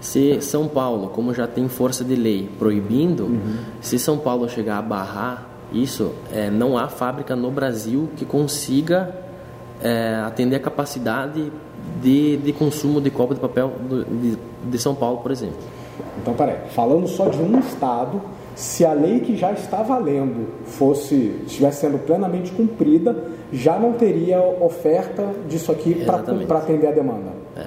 Se 0.00 0.40
São 0.40 0.68
Paulo, 0.68 1.08
como 1.08 1.34
já 1.34 1.46
tem 1.46 1.68
força 1.68 2.04
de 2.04 2.14
lei 2.14 2.48
proibindo, 2.58 3.24
uhum. 3.24 3.56
se 3.80 3.98
São 3.98 4.18
Paulo 4.18 4.48
chegar 4.48 4.78
a 4.78 4.82
barrar 4.82 5.48
isso, 5.72 6.12
é, 6.32 6.50
não 6.50 6.78
há 6.78 6.88
fábrica 6.88 7.36
no 7.36 7.50
Brasil 7.50 8.08
que 8.16 8.24
consiga 8.24 9.14
é, 9.82 10.22
atender 10.26 10.56
a 10.56 10.60
capacidade 10.60 11.52
de, 12.00 12.36
de 12.38 12.52
consumo 12.52 13.00
de 13.00 13.10
copo 13.10 13.34
de 13.34 13.40
papel 13.40 13.72
de, 13.88 14.38
de 14.64 14.78
São 14.78 14.94
Paulo, 14.94 15.18
por 15.18 15.30
exemplo. 15.30 15.58
Então, 16.20 16.34
peraí, 16.34 16.58
falando 16.70 17.06
só 17.06 17.28
de 17.28 17.38
um 17.38 17.58
estado, 17.58 18.20
se 18.58 18.84
a 18.84 18.92
lei 18.92 19.20
que 19.20 19.36
já 19.36 19.52
está 19.52 19.84
valendo 19.84 20.48
fosse 20.64 21.14
estivesse 21.46 21.82
sendo 21.82 21.96
plenamente 21.96 22.50
cumprida, 22.50 23.16
já 23.52 23.78
não 23.78 23.92
teria 23.92 24.40
oferta 24.40 25.30
disso 25.48 25.70
aqui 25.70 26.04
para 26.04 26.58
atender 26.58 26.88
a 26.88 26.90
demanda. 26.90 27.30
É. 27.56 27.66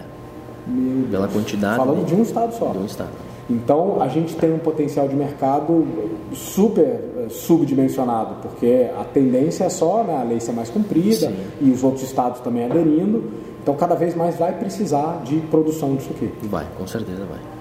Pela 1.10 1.30
quantidade. 1.30 1.78
Falando 1.78 2.06
de 2.06 2.14
um 2.14 2.22
estado 2.22 2.54
só. 2.54 2.72
De 2.72 2.78
um 2.78 2.86
estado. 2.86 3.10
Então 3.50 4.02
a 4.02 4.10
gente 4.10 4.36
tem 4.36 4.54
um 4.54 4.60
potencial 4.60 5.08
de 5.08 5.16
mercado 5.16 5.88
super 6.34 6.84
eh, 6.84 7.28
subdimensionado, 7.30 8.36
porque 8.42 8.90
a 9.00 9.06
tendência 9.06 9.64
é 9.64 9.70
só 9.70 10.04
né, 10.04 10.18
a 10.20 10.24
lei 10.24 10.42
ser 10.42 10.52
mais 10.52 10.70
cumprida 10.70 11.28
Sim. 11.28 11.36
e 11.62 11.72
os 11.72 11.86
outros 11.86 12.04
estados 12.04 12.42
também 12.42 12.66
aderindo. 12.66 13.32
Então 13.64 13.76
cada 13.76 13.96
vez 13.96 14.14
mais 14.14 14.36
vai 14.36 14.52
precisar 14.60 15.22
de 15.24 15.38
produção 15.40 15.96
disso 15.96 16.10
aqui. 16.14 16.30
Vai, 16.44 16.68
com 16.78 16.86
certeza 16.86 17.24
vai. 17.26 17.61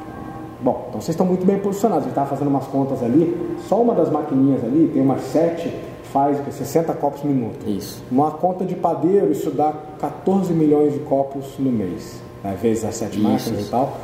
Bom, 0.63 0.87
então 0.89 1.01
vocês 1.01 1.15
estão 1.15 1.27
muito 1.27 1.45
bem 1.47 1.59
posicionados. 1.59 2.05
A 2.05 2.09
gente 2.09 2.13
estava 2.13 2.29
fazendo 2.29 2.49
umas 2.49 2.67
contas 2.67 3.03
ali, 3.03 3.57
só 3.69 3.81
uma 3.81 3.95
das 3.95 4.11
maquininhas 4.11 4.63
ali 4.65 4.91
tem 4.93 5.03
umas 5.03 5.23
sete 5.23 5.73
faz 6.13 6.39
60 6.53 6.93
copos 6.95 7.23
minuto. 7.23 7.69
Isso. 7.69 8.03
Uma 8.11 8.33
conta 8.33 8.65
de 8.65 8.75
padeiro, 8.75 9.31
isso 9.31 9.51
dá 9.51 9.73
14 10.01 10.53
milhões 10.53 10.93
de 10.93 11.01
copos 11.01 11.55
no 11.59 11.71
mês, 11.71 12.21
né, 12.43 12.57
vezes 12.61 12.85
as 12.85 12.97
sete 12.97 13.19
máquinas 13.19 13.67
e 13.67 13.71
tal. 13.71 13.97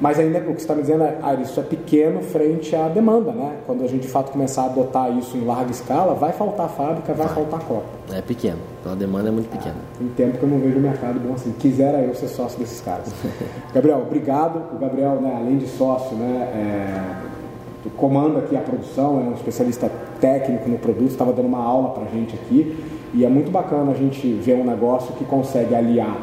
Mas 0.00 0.18
ainda 0.18 0.38
o 0.38 0.42
que 0.42 0.48
você 0.48 0.58
está 0.58 0.74
me 0.74 0.82
dizendo 0.82 1.04
é, 1.04 1.18
ah, 1.22 1.34
isso 1.34 1.58
é 1.58 1.62
pequeno 1.62 2.20
frente 2.20 2.76
à 2.76 2.88
demanda, 2.88 3.32
né? 3.32 3.56
Quando 3.66 3.82
a 3.82 3.86
gente 3.86 4.02
de 4.02 4.08
fato 4.08 4.30
começar 4.30 4.62
a 4.62 4.66
adotar 4.66 5.10
isso 5.16 5.36
em 5.36 5.44
larga 5.44 5.70
escala, 5.70 6.14
vai 6.14 6.32
faltar 6.32 6.68
fábrica, 6.68 7.14
vai, 7.14 7.26
vai. 7.26 7.34
faltar 7.34 7.60
copa. 7.60 7.86
É 8.12 8.20
pequeno, 8.20 8.58
então 8.80 8.92
a 8.92 8.94
demanda 8.94 9.28
é 9.28 9.32
muito 9.32 9.48
pequena. 9.48 9.76
Ah, 9.78 9.96
tem 9.98 10.08
tempo 10.08 10.38
que 10.38 10.44
eu 10.44 10.48
não 10.48 10.58
vejo 10.58 10.78
o 10.78 10.80
mercado 10.80 11.18
bom 11.18 11.34
assim. 11.34 11.52
Quisera 11.58 11.98
eu 11.98 12.14
ser 12.14 12.28
sócio 12.28 12.58
desses 12.58 12.80
caras. 12.80 13.12
Gabriel, 13.72 14.02
obrigado. 14.06 14.62
O 14.74 14.78
Gabriel, 14.78 15.20
né, 15.20 15.34
além 15.36 15.56
de 15.56 15.66
sócio, 15.66 16.16
né, 16.16 16.52
é, 16.54 17.88
comanda 17.96 18.40
aqui 18.40 18.56
a 18.56 18.60
produção, 18.60 19.20
é 19.20 19.22
um 19.24 19.34
especialista 19.34 19.90
técnico 20.20 20.68
no 20.68 20.78
produto, 20.78 21.08
estava 21.08 21.32
dando 21.32 21.46
uma 21.46 21.62
aula 21.62 21.90
para 21.90 22.04
a 22.04 22.08
gente 22.08 22.34
aqui. 22.34 22.76
E 23.14 23.24
é 23.24 23.28
muito 23.28 23.50
bacana 23.50 23.92
a 23.92 23.94
gente 23.94 24.30
ver 24.34 24.54
um 24.54 24.64
negócio 24.64 25.14
que 25.14 25.24
consegue 25.24 25.74
aliar 25.74 26.14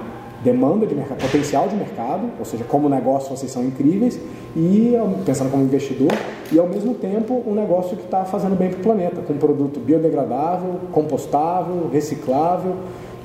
demanda 0.45 0.85
de 0.85 0.93
mercado, 0.93 1.19
potencial 1.19 1.67
de 1.67 1.75
mercado, 1.75 2.29
ou 2.37 2.45
seja, 2.45 2.63
como 2.63 2.87
negócio 2.87 3.35
vocês 3.35 3.51
são 3.51 3.63
incríveis, 3.65 4.19
e 4.55 4.93
pensando 5.25 5.49
como 5.49 5.63
investidor, 5.63 6.13
e 6.51 6.59
ao 6.59 6.67
mesmo 6.67 6.93
tempo 6.93 7.43
um 7.47 7.53
negócio 7.53 7.97
que 7.97 8.03
está 8.03 8.23
fazendo 8.23 8.55
bem 8.55 8.69
para 8.69 8.79
o 8.79 8.83
planeta, 8.83 9.21
com 9.21 9.33
um 9.33 9.37
produto 9.37 9.79
biodegradável, 9.79 10.79
compostável, 10.91 11.89
reciclável, 11.91 12.75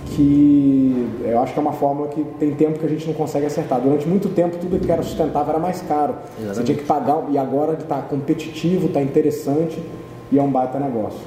que 0.06 1.06
eu 1.22 1.38
acho 1.40 1.52
que 1.52 1.59
é 1.59 1.62
uma 1.62 1.74
fórmula 1.74 2.09
que 2.09 2.24
tem 2.40 2.52
tempo 2.54 2.78
que 2.78 2.87
a 2.87 2.88
gente 2.88 3.06
não 3.06 3.14
consegue 3.14 3.46
acertar. 3.46 3.80
Durante 3.80 4.09
muito 4.09 4.28
tempo 4.30 4.56
tudo 4.56 4.80
que 4.80 4.90
era 4.90 5.02
sustentável 5.02 5.50
era 5.50 5.59
mais 5.61 5.83
caro. 5.83 6.14
Exatamente. 6.14 6.56
Você 6.56 6.62
tinha 6.64 6.78
que 6.78 6.85
pagar, 6.85 7.24
e 7.30 7.38
agora 7.38 7.74
está 7.74 8.00
competitivo, 8.00 8.87
está 8.87 9.00
interessante, 9.02 9.80
e 10.33 10.38
é 10.38 10.42
um 10.42 10.50
baita 10.50 10.80
negócio. 10.80 11.20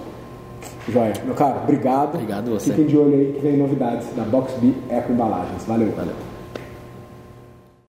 Joia. 0.89 1.13
Meu 1.24 1.34
cara, 1.36 1.62
obrigado. 1.63 2.15
Obrigado 2.15 2.52
você. 2.52 2.72
Fiquem 2.72 2.86
de 2.86 2.98
olho 2.98 3.13
aí 3.13 3.34
que 3.34 3.41
vem 3.41 3.58
novidades 3.58 4.08
da 4.15 4.24
Box 4.24 4.54
B 4.60 4.74
Eco 4.89 5.13
Embalagens. 5.13 5.63
Valeu. 5.65 5.91
Valeu. 5.91 6.33